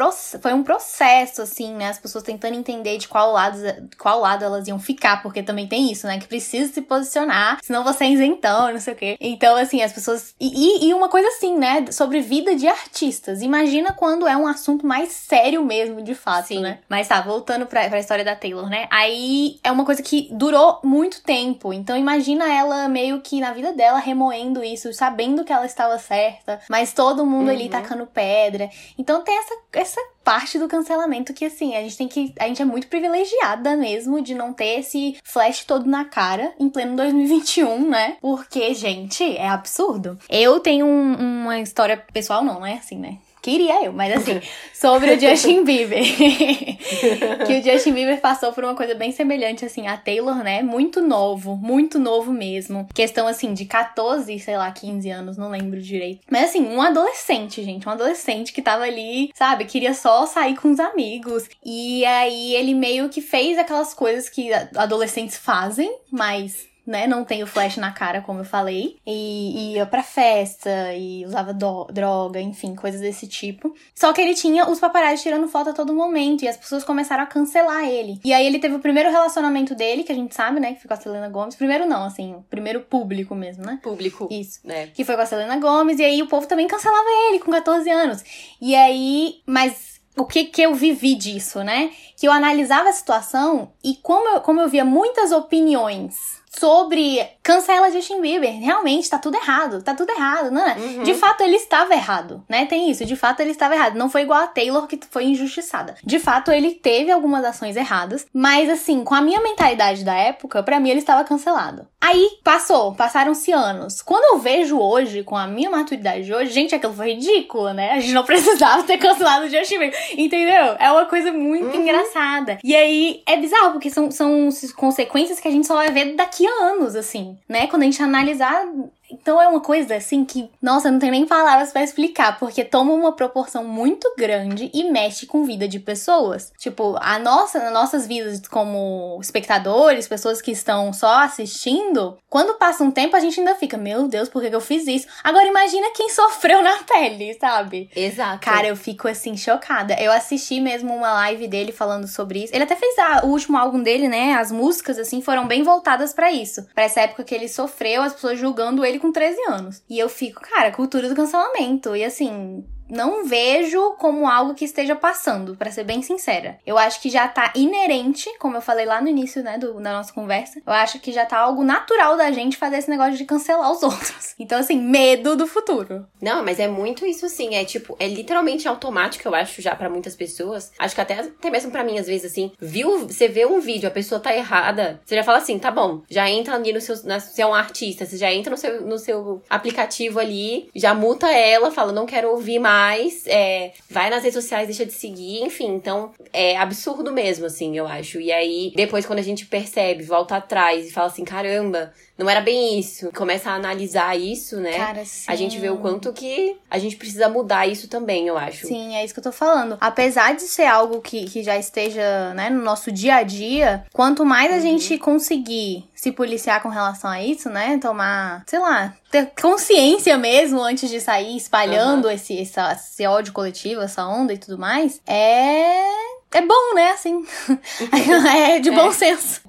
foi 0.41 0.53
um 0.53 0.63
processo, 0.63 1.43
assim, 1.43 1.75
né? 1.75 1.89
As 1.89 1.99
pessoas 1.99 2.25
tentando 2.25 2.55
entender 2.55 2.99
de 2.99 3.07
qual 3.07 3.33
lado, 3.33 3.59
qual 3.99 4.21
lado 4.21 4.45
elas 4.45 4.67
iam 4.67 4.79
ficar, 4.79 5.23
porque 5.23 5.43
também 5.43 5.67
tem 5.67 5.91
isso, 5.91 6.07
né? 6.07 6.19
Que 6.19 6.27
precisa 6.27 6.73
se 6.73 6.83
posicionar, 6.83 7.59
senão 7.63 7.85
você 7.85 8.05
é 8.05 8.11
isentão, 8.11 8.73
não 8.73 8.81
sei 8.81 8.95
o 8.95 8.97
quê. 8.97 9.17
Então, 9.21 9.57
assim, 9.57 9.83
as 9.83 9.93
pessoas. 9.93 10.35
E, 10.41 10.89
e 10.89 10.95
uma 10.95 11.09
coisa 11.09 11.29
assim, 11.29 11.57
né? 11.57 11.87
Sobre 11.91 12.21
vida 12.21 12.55
de 12.55 12.67
artistas. 12.67 13.43
Imagina 13.43 13.93
quando 13.93 14.27
é 14.27 14.37
um 14.37 14.47
assunto 14.47 14.87
mais 14.87 15.13
sério 15.13 15.65
mesmo, 15.65 16.03
de 16.03 16.15
fato, 16.15 16.49
Sim. 16.49 16.61
né? 16.61 16.79
Mas 16.89 17.09
tá, 17.09 17.21
voltando 17.21 17.67
pra, 17.67 17.89
pra 17.89 17.99
história 17.99 18.25
da 18.25 18.37
Taylor, 18.37 18.69
né? 18.69 18.87
Aí 18.91 19.59
é 19.63 19.71
uma 19.71 19.85
coisa 19.85 20.03
que 20.03 20.29
durou 20.33 20.81
muito 20.83 21.23
tempo. 21.23 21.73
Então, 21.73 21.97
imagina 21.97 22.53
ela 22.53 22.89
meio 22.89 23.21
que 23.21 23.41
na 23.41 23.53
vida 23.53 23.73
dela 23.73 23.99
remoendo 23.99 24.65
isso, 24.65 24.93
sabendo 24.93 25.45
que 25.45 25.53
ela 25.53 25.67
estava 25.67 25.99
certa, 25.99 26.61
mas 26.69 26.93
todo 26.93 27.27
mundo 27.27 27.49
uhum. 27.49 27.55
ali 27.55 27.69
tacando 27.69 28.07
pedra. 28.13 28.71
Então 28.99 29.23
tem 29.23 29.37
essa, 29.39 29.55
essa 29.73 30.01
parte 30.25 30.59
do 30.59 30.69
cancelamento 30.69 31.33
que, 31.33 31.45
assim, 31.45 31.77
a 31.77 31.83
gente 31.83 31.97
tem 31.97 32.09
que. 32.09 32.35
A 32.39 32.47
gente 32.47 32.63
é 32.63 32.65
muito 32.65 32.89
privilegiada 32.89 33.77
mesmo 33.77 34.23
de 34.23 34.35
não 34.35 34.53
ter 34.53 34.81
esse 34.81 35.17
flash 35.25 35.65
todo 35.65 35.89
na 35.89 36.05
cara 36.05 36.53
em 36.59 36.69
pleno 36.69 36.97
2021, 36.97 37.89
né? 37.89 38.17
Porque, 38.21 38.75
gente, 38.75 39.25
é 39.37 39.49
absurdo. 39.49 40.19
Eu 40.29 40.61
tenho 40.61 40.87
um, 40.87 41.43
uma 41.43 41.59
história 41.59 41.97
pessoal, 42.13 42.45
não, 42.45 42.65
é 42.65 42.75
assim, 42.75 42.99
né? 42.99 43.19
Queria 43.43 43.85
eu, 43.85 43.93
mas 43.93 44.17
assim, 44.17 44.41
sobre 44.75 45.13
o 45.13 45.21
Justin 45.21 45.65
Bieber. 45.65 46.03
que 47.47 47.59
o 47.59 47.63
Justin 47.63 47.93
Bieber 47.93 48.21
passou 48.21 48.53
por 48.53 48.65
uma 48.65 48.75
coisa 48.75 48.95
bem 48.95 49.13
semelhante, 49.13 49.65
assim, 49.65 49.87
a 49.87 49.97
Taylor, 49.97 50.37
né? 50.37 50.63
Muito 50.63 51.01
novo, 51.01 51.57
muito 51.57 51.99
novo 51.99 52.33
mesmo. 52.33 52.87
Questão, 52.95 53.27
assim, 53.27 53.55
de 53.55 53.65
14, 53.65 54.39
sei 54.39 54.57
lá, 54.57 54.71
15 54.71 55.11
anos, 55.11 55.37
não 55.37 55.51
lembro 55.51 55.81
direito. 55.81 56.21
Mas, 56.31 56.51
assim, 56.51 56.67
um 56.67 56.83
adolescente, 56.83 57.63
gente. 57.63 57.89
Um 57.89 57.93
adolescente 57.93 58.53
que 58.53 58.63
tava 58.63 58.85
ali, 58.85 59.31
sabe? 59.35 59.65
Queria 59.65 59.95
só 59.95 60.27
sair 60.27 60.57
com 60.57 60.71
os 60.71 60.81
amigos. 60.81 61.49
E 61.65 62.05
aí 62.05 62.55
ele 62.55 62.75
meio 62.75 63.09
que 63.09 63.21
fez 63.21 63.59
aquelas 63.59 63.95
coisas 63.95 64.29
que 64.29 64.53
adolescentes 64.53 65.37
fazem, 65.37 65.91
mas 66.11 66.70
né? 66.91 67.07
Não 67.07 67.25
tem 67.25 67.43
o 67.43 67.47
flash 67.47 67.77
na 67.77 67.93
cara, 67.93 68.21
como 68.21 68.41
eu 68.41 68.45
falei. 68.45 68.99
E, 69.07 69.13
e 69.13 69.75
ia 69.75 69.87
pra 69.87 70.03
festa, 70.03 70.93
e 70.95 71.25
usava 71.25 71.55
do, 71.55 71.85
droga, 71.85 72.41
enfim, 72.41 72.75
coisas 72.75 73.01
desse 73.01 73.29
tipo. 73.29 73.73
Só 73.95 74.13
que 74.13 74.21
ele 74.21 74.35
tinha 74.35 74.69
os 74.69 74.81
paparazzi 74.81 75.23
tirando 75.23 75.47
foto 75.49 75.71
a 75.71 75.73
todo 75.73 75.95
momento, 75.95 76.45
e 76.45 76.49
as 76.49 76.57
pessoas 76.57 76.83
começaram 76.83 77.23
a 77.23 77.27
cancelar 77.27 77.85
ele. 77.85 78.21
E 78.25 78.33
aí 78.33 78.45
ele 78.45 78.59
teve 78.59 78.75
o 78.75 78.81
primeiro 78.81 79.09
relacionamento 79.09 79.75
dele, 79.75 80.03
que 80.03 80.11
a 80.11 80.15
gente 80.15 80.35
sabe, 80.35 80.59
né? 80.59 80.75
Que 80.75 80.81
foi 80.81 80.89
com 80.89 80.95
a 80.95 80.97
Selena 80.97 81.29
Gomes. 81.29 81.55
Primeiro 81.55 81.87
não, 81.87 82.05
assim, 82.05 82.35
o 82.35 82.43
primeiro 82.43 82.81
público 82.81 83.35
mesmo, 83.35 83.65
né? 83.65 83.79
Público. 83.81 84.27
Isso. 84.31 84.61
É. 84.67 84.89
Que 84.89 85.05
foi 85.05 85.15
com 85.15 85.23
a 85.23 85.27
Selena 85.27 85.57
Gomes, 85.59 86.01
e 86.01 86.05
aí 86.05 86.21
o 86.21 86.27
povo 86.27 86.47
também 86.49 86.67
cancelava 86.67 87.09
ele 87.29 87.39
com 87.39 87.53
14 87.53 87.89
anos. 87.89 88.25
E 88.61 88.75
aí, 88.75 89.41
mas 89.47 90.01
o 90.17 90.25
que 90.25 90.45
que 90.47 90.61
eu 90.61 90.75
vivi 90.75 91.15
disso, 91.15 91.63
né? 91.63 91.93
Que 92.17 92.27
eu 92.27 92.33
analisava 92.33 92.89
a 92.89 92.93
situação 92.93 93.73
e 93.83 93.95
como 94.03 94.29
eu, 94.29 94.41
como 94.41 94.61
eu 94.61 94.69
via 94.69 94.85
muitas 94.85 95.31
opiniões 95.31 96.40
sobre 96.51 97.39
cancela 97.43 97.91
Justin 97.91 98.21
Bieber. 98.21 98.53
Realmente, 98.61 99.09
tá 99.09 99.19
tudo 99.19 99.37
errado. 99.37 99.83
Tá 99.83 99.95
tudo 99.95 100.11
errado, 100.11 100.51
né? 100.51 100.77
Uhum. 100.79 101.03
De 101.03 101.15
fato, 101.15 101.43
ele 101.43 101.57
estava 101.57 101.93
errado, 101.95 102.45
né? 102.49 102.67
Tem 102.67 102.91
isso. 102.91 103.05
De 103.05 103.17
fato, 103.17 103.41
ele 103.41 103.51
estava 103.51 103.75
errado. 103.75 103.97
Não 103.97 104.11
foi 104.11 104.23
igual 104.23 104.41
a 104.41 104.47
Taylor, 104.47 104.87
que 104.87 104.99
foi 105.11 105.25
injustiçada. 105.25 105.95
De 106.05 106.19
fato, 106.19 106.51
ele 106.51 106.73
teve 106.73 107.11
algumas 107.11 107.45
ações 107.45 107.77
erradas. 107.77 108.27
Mas, 108.33 108.69
assim, 108.69 109.03
com 109.05 109.15
a 109.15 109.21
minha 109.21 109.41
mentalidade 109.41 110.05
da 110.05 110.15
época, 110.15 110.63
para 110.63 110.79
mim 110.79 110.91
ele 110.91 111.01
estava 111.01 111.25
cancelado. 111.25 111.87
Aí, 112.01 112.39
passou. 112.45 112.95
Passaram-se 112.95 113.53
anos. 113.53 114.03
Quando 114.03 114.35
eu 114.35 114.39
vejo 114.39 114.79
hoje, 114.79 115.23
com 115.23 115.37
a 115.37 115.47
minha 115.47 115.71
maturidade 115.71 116.25
de 116.25 116.35
hoje, 116.35 116.51
gente, 116.51 116.75
aquilo 116.75 116.95
foi 116.95 117.13
ridículo, 117.13 117.73
né? 117.73 117.93
A 117.93 118.01
gente 118.01 118.13
não 118.13 118.25
precisava 118.25 118.83
ter 118.83 118.99
cancelado 118.99 119.47
o 119.47 119.49
Justin 119.49 119.79
Bieber. 119.79 119.99
Entendeu? 120.17 120.77
É 120.79 120.91
uma 120.91 121.07
coisa 121.07 121.33
muito 121.33 121.77
uhum. 121.77 121.83
engraçada. 121.83 122.59
E 122.63 122.75
aí, 122.75 123.23
é 123.27 123.37
bizarro, 123.37 123.73
porque 123.73 123.91
são, 123.91 124.11
são 124.11 124.49
consequências 124.77 125.41
que 125.41 125.49
a 125.49 125.51
gente 125.51 125.67
só 125.67 125.75
vai 125.75 125.91
ver 125.91 126.15
daqui 126.15 126.47
a 126.47 126.51
anos, 126.65 126.95
assim, 126.95 127.30
né? 127.49 127.67
Quando 127.67 127.83
a 127.83 127.85
gente 127.87 128.03
analisar 128.03 128.65
então 129.13 129.41
é 129.41 129.49
uma 129.49 129.61
coisa 129.61 129.97
assim 129.97 130.25
que, 130.25 130.51
nossa, 130.63 130.91
não 130.91 130.99
tem 130.99 131.11
nem 131.11 131.27
palavras 131.27 131.73
para 131.73 131.83
explicar, 131.83 132.39
porque 132.39 132.65
toma 132.65 132.93
uma 132.93 133.13
proporção 133.13 133.65
muito 133.65 134.13
grande 134.17 134.71
e 134.73 134.91
mexe 134.91 135.27
com 135.27 135.45
vida 135.45 135.67
de 135.67 135.79
pessoas. 135.79 136.53
Tipo, 136.59 136.97
a 137.01 137.19
nossa, 137.19 137.71
nossas 137.71 138.07
vidas 138.07 138.41
como 138.49 139.19
espectadores, 139.21 140.09
pessoas 140.09 140.41
que 140.41 140.51
estão 140.51 140.93
só 140.93 141.21
assistindo, 141.21 142.17
quando 142.29 142.55
passa 142.59 142.85
um 142.85 142.91
tempo 142.91 143.17
a 143.17 143.21
gente 143.21 143.41
ainda 143.41 143.55
fica, 143.55 143.77
meu 143.77 144.09
Deus, 144.09 144.29
por 144.29 144.43
que 144.43 144.55
eu 144.55 144.61
fiz 144.61 144.87
isso? 144.87 145.07
Agora 145.25 145.47
imagina 145.47 145.93
quem 145.95 146.09
sofreu 146.11 146.63
na 146.63 146.79
pele, 146.85 147.37
sabe? 147.41 147.91
Exato. 147.95 148.41
Cara, 148.41 148.69
eu 148.69 148.77
fico 148.77 149.09
assim 149.09 149.37
chocada. 149.37 149.95
Eu 150.01 150.13
assisti 150.13 150.61
mesmo 150.61 150.95
uma 150.95 151.13
live 151.13 151.49
dele 151.49 151.73
falando 151.73 152.07
sobre 152.07 152.45
isso. 152.45 152.55
Ele 152.55 152.65
até 152.65 152.77
fez 152.77 152.99
a, 152.99 153.25
o 153.25 153.29
último 153.29 153.57
álbum 153.57 153.83
dele, 153.83 154.09
né? 154.09 154.35
As 154.35 154.53
músicas 154.53 154.99
assim 154.99 155.21
foram 155.21 155.47
bem 155.47 155.63
voltadas 155.63 156.13
para 156.13 156.31
isso, 156.31 156.67
para 156.75 156.85
essa 156.85 157.01
época 157.01 157.25
que 157.25 157.35
ele 157.35 157.49
sofreu, 157.49 158.03
as 158.03 158.13
pessoas 158.13 158.39
julgando 158.39 158.85
ele 158.85 159.00
com 159.01 159.11
13 159.13 159.41
anos. 159.49 159.83
E 159.89 159.99
eu 159.99 160.09
fico, 160.09 160.41
cara, 160.41 160.71
cultura 160.71 161.09
do 161.09 161.15
cancelamento. 161.15 161.97
E 161.97 162.05
assim, 162.05 162.65
não 162.91 163.25
vejo 163.25 163.93
como 163.93 164.29
algo 164.29 164.55
que 164.55 164.65
esteja 164.65 164.97
passando, 164.97 165.57
para 165.57 165.71
ser 165.71 165.85
bem 165.85 166.03
sincera. 166.03 166.59
Eu 166.67 166.77
acho 166.77 167.01
que 167.01 167.09
já 167.09 167.29
tá 167.29 167.53
inerente, 167.55 168.29
como 168.39 168.57
eu 168.57 168.61
falei 168.61 168.85
lá 168.85 169.01
no 169.01 169.09
início, 169.09 169.43
né, 169.43 169.57
do, 169.57 169.75
da 169.75 169.93
nossa 169.93 170.13
conversa. 170.13 170.61
Eu 170.67 170.73
acho 170.73 170.99
que 170.99 171.13
já 171.13 171.25
tá 171.25 171.39
algo 171.39 171.63
natural 171.63 172.17
da 172.17 172.31
gente 172.31 172.57
fazer 172.57 172.79
esse 172.79 172.91
negócio 172.91 173.17
de 173.17 173.25
cancelar 173.25 173.71
os 173.71 173.83
outros. 173.83 174.35
Então, 174.39 174.59
assim, 174.59 174.81
medo 174.81 175.37
do 175.37 175.47
futuro. 175.47 176.07
Não, 176.21 176.45
mas 176.45 176.59
é 176.59 176.67
muito 176.67 177.07
isso, 177.07 177.27
assim. 177.27 177.55
É 177.55 177.65
tipo, 177.65 177.97
é 177.99 178.09
literalmente 178.09 178.67
automático, 178.67 179.29
eu 179.29 179.35
acho, 179.35 179.63
já 179.63 179.75
para 179.75 179.89
muitas 179.89 180.17
pessoas. 180.17 180.73
Acho 180.79 180.95
que 180.95 181.01
até, 181.01 181.21
até 181.21 181.51
mesmo 181.51 181.71
para 181.71 181.85
mim, 181.85 181.99
às 181.99 182.07
vezes, 182.07 182.31
assim, 182.31 182.53
viu, 182.59 183.07
você 183.07 183.29
vê 183.29 183.47
um 183.47 183.61
vídeo, 183.61 183.89
a 183.89 183.93
pessoa 183.93 184.21
tá 184.21 184.35
errada, 184.35 185.01
você 185.05 185.15
já 185.15 185.23
fala 185.23 185.39
assim, 185.39 185.59
tá 185.59 185.71
bom, 185.71 186.03
já 186.11 186.29
entra 186.29 186.55
ali 186.55 186.73
no 186.73 186.81
seu. 186.81 186.97
Na, 187.05 187.21
você 187.21 187.43
é 187.43 187.47
um 187.47 187.55
artista, 187.55 188.05
você 188.05 188.17
já 188.17 188.33
entra 188.33 188.51
no 188.51 188.57
seu, 188.57 188.81
no 188.83 188.99
seu 188.99 189.43
aplicativo 189.49 190.19
ali, 190.19 190.69
já 190.75 190.95
multa 190.95 191.31
ela, 191.31 191.71
fala, 191.71 191.93
não 191.93 192.07
quero 192.07 192.31
ouvir 192.31 192.59
mais 192.59 192.80
mais, 192.81 193.27
é, 193.27 193.73
vai 193.91 194.09
nas 194.09 194.23
redes 194.23 194.35
sociais, 194.43 194.67
deixa 194.67 194.87
de 194.87 194.93
seguir, 194.93 195.43
enfim. 195.43 195.75
Então, 195.75 196.13
é 196.33 196.57
absurdo 196.57 197.13
mesmo, 197.13 197.45
assim, 197.47 197.77
eu 197.77 197.87
acho. 197.87 198.21
E 198.21 198.33
aí, 198.33 198.73
depois, 198.75 199.05
quando 199.05 199.19
a 199.19 199.23
gente 199.23 199.45
percebe, 199.47 200.03
volta 200.03 200.37
atrás 200.37 200.87
e 200.89 200.93
fala 200.93 201.09
assim, 201.09 201.25
caramba, 201.25 201.93
não 202.17 202.29
era 202.29 202.41
bem 202.41 202.79
isso. 202.79 203.11
Começa 203.13 203.51
a 203.51 203.55
analisar 203.55 204.17
isso, 204.19 204.57
né? 204.59 204.77
Cara, 204.77 205.05
sim. 205.05 205.25
A 205.31 205.37
gente 205.37 205.59
vê 205.59 205.69
o 205.69 205.77
quanto 205.79 206.13
que 206.13 206.57
a 206.71 206.79
gente 206.79 206.97
precisa 206.97 207.29
mudar 207.29 207.67
isso 207.67 207.89
também, 207.89 208.27
eu 208.27 208.37
acho. 208.39 208.67
Sim, 208.67 208.97
é 208.97 209.05
isso 209.05 209.13
que 209.15 209.21
eu 209.21 209.25
tô 209.25 209.33
falando. 209.33 209.77
Apesar 209.81 210.35
de 210.35 210.43
ser 210.43 210.65
algo 210.67 211.01
que, 211.01 211.25
que 211.27 211.43
já 211.43 211.57
esteja, 211.59 212.33
né, 212.35 212.49
no 212.51 212.63
nosso 212.63 212.91
dia 212.91 213.17
a 213.17 213.23
dia, 213.23 213.85
quanto 213.93 214.25
mais 214.25 214.51
a 214.53 214.57
Uhum. 214.57 214.61
gente 214.63 214.99
conseguir 214.99 215.85
se 215.95 216.13
policiar 216.13 216.63
com 216.63 216.69
relação 216.69 217.11
a 217.11 217.23
isso, 217.23 217.49
né, 217.51 217.79
tomar, 217.81 218.43
sei 218.47 218.59
lá, 218.59 218.95
ter 219.11 219.33
consciência 219.41 220.17
mesmo 220.17 220.61
antes 220.63 220.89
de 220.89 221.01
sair 221.01 221.37
espalhando 221.37 222.05
Uhum. 222.07 222.11
esse, 222.13 222.41
essa- 222.41 222.73
esse 222.73 223.07
ódio 223.07 223.33
coletivo, 223.33 223.81
essa 223.81 224.07
onda 224.07 224.33
e 224.33 224.39
tudo 224.39 224.57
mais, 224.59 225.01
é. 225.07 226.11
É 226.33 226.41
bom, 226.43 226.75
né? 226.75 226.93
Assim. 226.93 227.27
é 228.55 228.61
de 228.61 228.71
bom 228.71 228.91
É. 228.91 228.93
senso. 228.93 229.41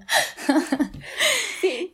Sim. 1.61 1.91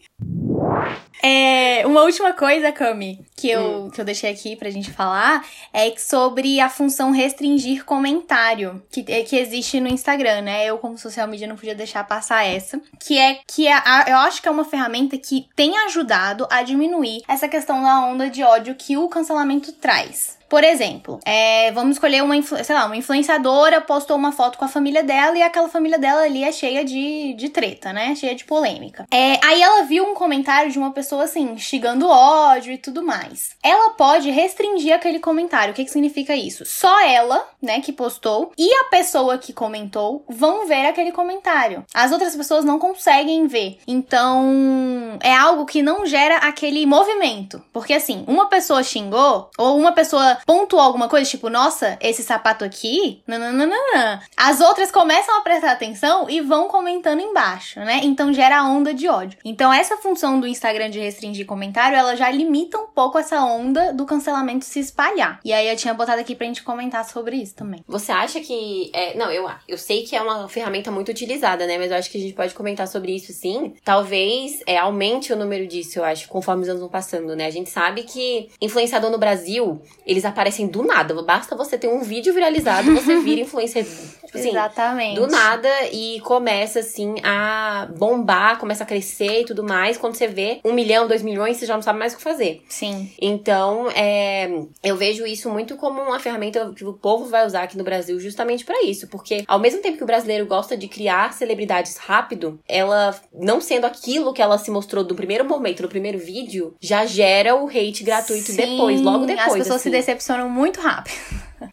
É, 1.21 1.85
uma 1.85 2.03
última 2.03 2.31
coisa, 2.33 2.71
Cami, 2.71 3.19
que 3.37 3.49
eu, 3.49 3.89
que 3.93 4.01
eu 4.01 4.05
deixei 4.05 4.31
aqui 4.31 4.55
pra 4.55 4.69
gente 4.69 4.91
falar 4.91 5.45
é 5.71 5.93
sobre 5.97 6.59
a 6.59 6.67
função 6.69 7.11
restringir 7.11 7.85
comentário 7.85 8.83
que, 8.91 9.05
é, 9.07 9.21
que 9.23 9.35
existe 9.37 9.79
no 9.79 9.87
Instagram, 9.87 10.41
né? 10.41 10.65
Eu, 10.65 10.77
como 10.79 10.97
social 10.97 11.27
media, 11.27 11.47
não 11.47 11.55
podia 11.55 11.75
deixar 11.75 12.03
passar 12.05 12.43
essa. 12.45 12.81
Que 12.99 13.17
é 13.17 13.39
que 13.47 13.67
a- 13.67 13.83
a- 13.85 14.05
eu 14.09 14.17
acho 14.17 14.41
que 14.41 14.47
é 14.47 14.51
uma 14.51 14.65
ferramenta 14.65 15.17
que 15.17 15.47
tem 15.55 15.77
ajudado 15.85 16.47
a 16.49 16.63
diminuir 16.63 17.21
essa 17.27 17.47
questão 17.47 17.81
da 17.83 18.01
onda 18.01 18.29
de 18.29 18.43
ódio 18.43 18.75
que 18.75 18.97
o 18.97 19.07
cancelamento 19.07 19.71
traz. 19.73 20.35
Por 20.49 20.63
exemplo, 20.63 21.19
é, 21.25 21.73
vamos 21.73 21.97
escolher 21.97 22.23
uma, 22.23 22.41
sei 22.41 22.73
lá, 22.73 22.85
uma 22.85 22.95
influenciadora 22.95 23.81
postou 23.81 24.15
uma 24.15 24.31
foto 24.31 24.57
com 24.57 24.63
a 24.63 24.69
família 24.69 25.03
dela 25.03 25.37
e 25.37 25.41
aquela 25.43 25.67
família 25.67 25.99
dela 25.99 26.21
ali 26.21 26.41
é 26.41 26.53
cheia 26.53 26.85
de, 26.85 27.33
de 27.33 27.49
treta, 27.49 27.91
né? 27.91 28.15
Cheia 28.15 28.33
de 28.33 28.45
polêmica. 28.45 29.05
É, 29.11 29.45
aí 29.45 29.61
ela 29.61 29.83
viu 29.83 30.05
um 30.09 30.13
comentário 30.13 30.71
de 30.71 30.79
uma 30.79 30.91
pessoa 30.91 31.25
assim, 31.25 31.51
instigando 31.51 32.07
ódio 32.07 32.71
e 32.71 32.77
tudo 32.77 33.03
mais. 33.03 33.26
Ela 33.63 33.91
pode 33.91 34.29
restringir 34.29 34.93
aquele 34.93 35.19
comentário. 35.19 35.71
O 35.71 35.75
que, 35.75 35.85
que 35.85 35.91
significa 35.91 36.35
isso? 36.35 36.65
Só 36.65 37.01
ela, 37.05 37.47
né, 37.61 37.81
que 37.81 37.91
postou, 37.91 38.51
e 38.57 38.73
a 38.73 38.85
pessoa 38.85 39.37
que 39.37 39.53
comentou 39.53 40.23
vão 40.27 40.67
ver 40.67 40.85
aquele 40.85 41.11
comentário. 41.11 41.85
As 41.93 42.11
outras 42.11 42.35
pessoas 42.35 42.63
não 42.63 42.79
conseguem 42.79 43.47
ver. 43.47 43.79
Então, 43.87 45.17
é 45.21 45.33
algo 45.33 45.65
que 45.65 45.81
não 45.81 46.05
gera 46.05 46.37
aquele 46.37 46.85
movimento. 46.85 47.63
Porque 47.73 47.93
assim, 47.93 48.23
uma 48.27 48.47
pessoa 48.47 48.83
xingou, 48.83 49.49
ou 49.57 49.77
uma 49.77 49.91
pessoa 49.91 50.37
pontuou 50.45 50.81
alguma 50.81 51.07
coisa, 51.07 51.29
tipo, 51.29 51.49
nossa, 51.49 51.97
esse 52.01 52.23
sapato 52.23 52.63
aqui, 52.63 53.21
nananana. 53.27 54.21
As 54.35 54.61
outras 54.61 54.91
começam 54.91 55.37
a 55.37 55.41
prestar 55.41 55.71
atenção 55.71 56.29
e 56.29 56.41
vão 56.41 56.67
comentando 56.67 57.21
embaixo, 57.21 57.79
né? 57.79 58.01
Então 58.03 58.33
gera 58.33 58.59
a 58.59 58.67
onda 58.67 58.93
de 58.93 59.07
ódio. 59.07 59.37
Então 59.43 59.71
essa 59.71 59.97
função 59.97 60.39
do 60.39 60.47
Instagram 60.47 60.89
de 60.89 60.99
restringir 60.99 61.45
comentário, 61.45 61.97
ela 61.97 62.15
já 62.15 62.29
limita 62.29 62.77
um 62.77 62.87
pouco 62.87 63.16
essa 63.17 63.41
onda 63.43 63.93
do 63.93 64.05
cancelamento 64.05 64.65
se 64.65 64.79
espalhar. 64.79 65.39
E 65.43 65.53
aí 65.53 65.67
eu 65.67 65.75
tinha 65.75 65.93
botado 65.93 66.21
aqui 66.21 66.35
pra 66.35 66.47
gente 66.47 66.63
comentar 66.63 67.05
sobre 67.05 67.37
isso 67.37 67.55
também. 67.55 67.83
Você 67.87 68.11
acha 68.11 68.39
que. 68.39 68.91
É, 68.93 69.15
não, 69.17 69.31
eu, 69.31 69.49
eu 69.67 69.77
sei 69.77 70.03
que 70.03 70.15
é 70.15 70.21
uma 70.21 70.47
ferramenta 70.47 70.91
muito 70.91 71.09
utilizada, 71.09 71.65
né? 71.65 71.77
Mas 71.77 71.91
eu 71.91 71.97
acho 71.97 72.09
que 72.09 72.17
a 72.17 72.21
gente 72.21 72.33
pode 72.33 72.53
comentar 72.53 72.87
sobre 72.87 73.15
isso 73.15 73.31
sim. 73.33 73.73
Talvez 73.83 74.61
é, 74.65 74.77
aumente 74.77 75.31
o 75.33 75.35
número 75.35 75.67
disso, 75.67 75.99
eu 75.99 76.03
acho, 76.03 76.27
conforme 76.27 76.63
os 76.63 76.69
anos 76.69 76.81
vão 76.81 76.89
passando, 76.89 77.35
né? 77.35 77.45
A 77.45 77.51
gente 77.51 77.69
sabe 77.69 78.03
que 78.03 78.49
influenciador 78.61 79.09
no 79.09 79.17
Brasil, 79.17 79.81
eles 80.05 80.25
aparecem 80.25 80.67
do 80.67 80.83
nada. 80.83 81.13
Basta 81.21 81.55
você 81.55 81.77
ter 81.77 81.87
um 81.87 82.01
vídeo 82.01 82.33
viralizado, 82.33 82.93
você 82.93 83.17
vira 83.21 83.41
influenciador. 83.41 83.91
Tipo 84.25 84.37
assim, 84.37 84.49
Exatamente. 84.49 85.19
do 85.19 85.27
nada 85.27 85.69
e 85.91 86.19
começa 86.21 86.79
assim 86.79 87.15
a 87.23 87.87
bombar, 87.97 88.59
começa 88.59 88.83
a 88.83 88.87
crescer 88.87 89.41
e 89.41 89.45
tudo 89.45 89.63
mais. 89.63 89.97
Quando 89.97 90.15
você 90.15 90.27
vê 90.27 90.59
um 90.63 90.73
milhão, 90.73 91.07
dois 91.07 91.21
milhões, 91.21 91.57
você 91.57 91.65
já 91.65 91.75
não 91.75 91.81
sabe 91.81 91.99
mais 91.99 92.13
o 92.13 92.17
que 92.17 92.23
fazer. 92.23 92.61
Sim. 92.67 93.06
Então, 93.21 93.89
é, 93.91 94.49
eu 94.83 94.95
vejo 94.95 95.25
isso 95.25 95.49
muito 95.49 95.75
como 95.75 96.01
uma 96.01 96.19
ferramenta 96.19 96.71
que 96.75 96.85
o 96.85 96.93
povo 96.93 97.25
vai 97.25 97.45
usar 97.45 97.63
aqui 97.63 97.77
no 97.77 97.83
Brasil 97.83 98.19
justamente 98.19 98.65
pra 98.65 98.83
isso, 98.83 99.07
porque 99.07 99.43
ao 99.47 99.59
mesmo 99.59 99.81
tempo 99.81 99.97
que 99.97 100.03
o 100.03 100.07
brasileiro 100.07 100.45
gosta 100.45 100.75
de 100.77 100.87
criar 100.87 101.33
celebridades 101.33 101.97
rápido, 101.97 102.59
ela 102.67 103.19
não 103.33 103.59
sendo 103.61 103.85
aquilo 103.85 104.33
que 104.33 104.41
ela 104.41 104.57
se 104.57 104.71
mostrou 104.71 105.03
do 105.03 105.15
primeiro 105.15 105.45
momento, 105.45 105.81
no 105.81 105.89
primeiro 105.89 106.17
vídeo, 106.17 106.75
já 106.79 107.05
gera 107.05 107.55
o 107.55 107.67
hate 107.67 108.03
gratuito 108.03 108.51
Sim, 108.51 108.55
depois, 108.55 109.01
logo 109.01 109.25
depois. 109.25 109.47
As 109.47 109.53
pessoas 109.53 109.81
se 109.81 109.89
assim. 109.89 109.97
decepcionam 109.97 110.49
muito 110.49 110.79
rápido. 110.79 111.15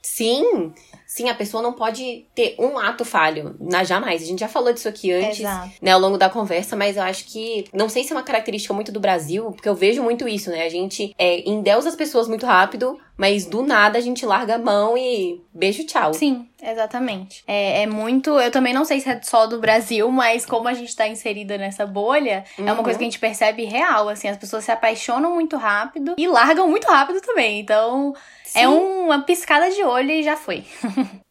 Sim. 0.03 0.73
Sim, 1.15 1.29
a 1.29 1.35
pessoa 1.35 1.63
não 1.63 1.73
pode 1.73 2.27
ter 2.35 2.57
um 2.59 2.77
ato 2.77 3.05
falho. 3.05 3.55
Na, 3.61 3.85
jamais. 3.85 4.21
A 4.21 4.27
gente 4.27 4.41
já 4.41 4.49
falou 4.49 4.73
disso 4.73 4.89
aqui 4.89 5.13
antes, 5.13 5.39
Exato. 5.39 5.71
né, 5.81 5.93
ao 5.93 6.01
longo 6.01 6.19
da 6.19 6.29
conversa, 6.29 6.75
mas 6.75 6.97
eu 6.97 7.05
acho 7.05 7.27
que. 7.27 7.67
Não 7.73 7.89
sei 7.89 8.03
se 8.03 8.13
é 8.13 8.17
uma 8.17 8.23
característica 8.25 8.75
muito 8.75 8.91
do 8.91 8.99
Brasil, 8.99 9.53
porque 9.53 9.69
eu 9.69 9.77
vejo 9.77 10.03
muito 10.03 10.27
isso, 10.27 10.51
né? 10.51 10.65
A 10.65 10.69
gente 10.69 11.15
é, 11.17 11.49
endeusa 11.49 11.89
as 11.89 11.95
pessoas 11.95 12.27
muito 12.27 12.45
rápido, 12.45 12.99
mas 13.17 13.47
do 13.47 13.63
nada 13.63 13.97
a 13.97 14.01
gente 14.01 14.27
larga 14.27 14.57
a 14.57 14.59
mão 14.59 14.99
e 14.99 15.41
beijo, 15.55 15.85
tchau. 15.87 16.13
Sim, 16.15 16.49
exatamente. 16.61 17.45
É, 17.47 17.83
é 17.83 17.87
muito. 17.87 18.31
Eu 18.41 18.51
também 18.51 18.75
não 18.75 18.85
sei 18.85 18.99
se 18.99 19.09
é 19.09 19.21
só 19.23 19.47
do 19.47 19.61
Brasil, 19.61 20.11
mas 20.11 20.45
como 20.45 20.67
a 20.67 20.75
gente 20.75 20.97
tá 20.97 21.07
inserida 21.07 21.57
nessa 21.57 21.87
bolha, 21.87 22.45
é 22.59 22.63
uma 22.63 22.75
Uhum. 22.75 22.83
coisa 22.83 22.99
que 22.99 23.05
a 23.05 23.09
gente 23.09 23.21
percebe 23.21 23.65
real. 23.65 24.09
Assim, 24.09 24.27
as 24.27 24.37
pessoas 24.37 24.65
se 24.65 24.73
apaixonam 24.73 25.33
muito 25.33 25.57
rápido 25.57 26.17
e 26.19 26.27
largam 26.27 26.69
muito 26.69 26.89
rápido 26.89 27.21
também. 27.21 27.61
Então, 27.61 28.13
é 28.55 28.61
Sim. 28.61 28.67
uma 28.67 29.23
piscada 29.23 29.71
de 29.71 29.83
olho 29.83 30.11
e 30.11 30.23
já 30.23 30.37
foi. 30.37 30.65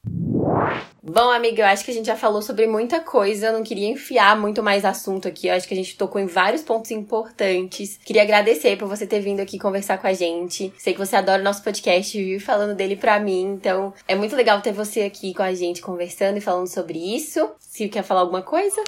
Bom, 1.05 1.29
amiga, 1.29 1.61
eu 1.61 1.67
acho 1.67 1.83
que 1.83 1.91
a 1.91 1.93
gente 1.93 2.05
já 2.05 2.15
falou 2.15 2.41
sobre 2.41 2.65
muita 2.65 2.99
coisa. 3.01 3.47
Eu 3.47 3.53
não 3.53 3.61
queria 3.63 3.89
enfiar 3.89 4.39
muito 4.39 4.63
mais 4.63 4.85
assunto 4.85 5.27
aqui. 5.27 5.47
Eu 5.47 5.53
acho 5.53 5.67
que 5.67 5.73
a 5.73 5.77
gente 5.77 5.97
tocou 5.97 6.19
em 6.19 6.25
vários 6.25 6.63
pontos 6.63 6.91
importantes. 6.91 7.99
Queria 8.03 8.23
agradecer 8.23 8.77
por 8.77 8.87
você 8.87 9.05
ter 9.05 9.19
vindo 9.19 9.41
aqui 9.41 9.59
conversar 9.59 9.97
com 9.97 10.07
a 10.07 10.13
gente. 10.13 10.73
Sei 10.77 10.93
que 10.93 10.99
você 10.99 11.15
adora 11.15 11.41
o 11.41 11.43
nosso 11.43 11.61
podcast 11.61 12.17
e 12.17 12.23
vive 12.23 12.39
falando 12.39 12.73
dele 12.73 12.95
pra 12.95 13.19
mim. 13.19 13.43
Então, 13.43 13.93
é 14.07 14.15
muito 14.15 14.35
legal 14.35 14.61
ter 14.61 14.71
você 14.71 15.01
aqui 15.01 15.33
com 15.33 15.43
a 15.43 15.53
gente 15.53 15.81
conversando 15.81 16.37
e 16.37 16.41
falando 16.41 16.67
sobre 16.67 16.97
isso. 16.97 17.51
Se 17.59 17.89
quer 17.89 18.03
falar 18.03 18.21
alguma 18.21 18.41
coisa? 18.41 18.81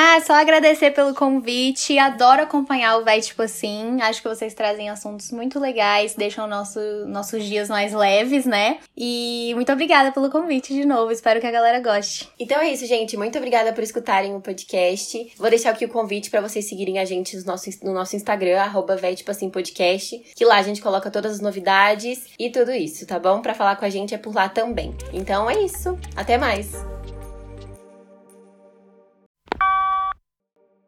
Ah, 0.00 0.20
só 0.20 0.34
agradecer 0.34 0.92
pelo 0.92 1.12
convite. 1.12 1.98
Adoro 1.98 2.42
acompanhar 2.42 2.98
o 2.98 3.04
Vai 3.04 3.20
Tipo 3.20 3.42
Assim. 3.42 4.00
Acho 4.00 4.22
que 4.22 4.28
vocês 4.28 4.54
trazem 4.54 4.88
assuntos 4.88 5.32
muito 5.32 5.58
legais, 5.58 6.14
deixam 6.14 6.46
nosso, 6.46 6.78
nossos 7.08 7.42
dias 7.42 7.68
mais 7.68 7.92
leves, 7.92 8.46
né? 8.46 8.78
E 8.96 9.50
muito 9.56 9.72
obrigada 9.72 10.12
pelo 10.12 10.30
convite 10.30 10.72
de 10.72 10.86
novo. 10.86 11.10
Espero 11.10 11.40
que 11.40 11.48
a 11.48 11.50
galera 11.50 11.80
goste. 11.80 12.28
Então 12.38 12.60
é 12.60 12.70
isso, 12.70 12.86
gente. 12.86 13.16
Muito 13.16 13.36
obrigada 13.38 13.72
por 13.72 13.82
escutarem 13.82 14.36
o 14.36 14.40
podcast. 14.40 15.32
Vou 15.36 15.50
deixar 15.50 15.70
aqui 15.70 15.84
o 15.84 15.88
convite 15.88 16.30
pra 16.30 16.40
vocês 16.40 16.68
seguirem 16.68 17.00
a 17.00 17.04
gente 17.04 17.36
no 17.36 17.44
nosso, 17.44 17.68
no 17.82 17.92
nosso 17.92 18.14
Instagram, 18.14 18.60
arroba 18.60 18.94
Véi 18.94 19.16
Tipo 19.16 19.32
Assim 19.32 19.50
Podcast, 19.50 20.16
que 20.36 20.44
lá 20.44 20.58
a 20.58 20.62
gente 20.62 20.80
coloca 20.80 21.10
todas 21.10 21.32
as 21.32 21.40
novidades 21.40 22.24
e 22.38 22.50
tudo 22.50 22.70
isso, 22.70 23.04
tá 23.04 23.18
bom? 23.18 23.42
Pra 23.42 23.52
falar 23.52 23.74
com 23.74 23.84
a 23.84 23.90
gente 23.90 24.14
é 24.14 24.18
por 24.18 24.32
lá 24.32 24.48
também. 24.48 24.96
Então 25.12 25.50
é 25.50 25.60
isso. 25.60 25.98
Até 26.14 26.38
mais! 26.38 26.70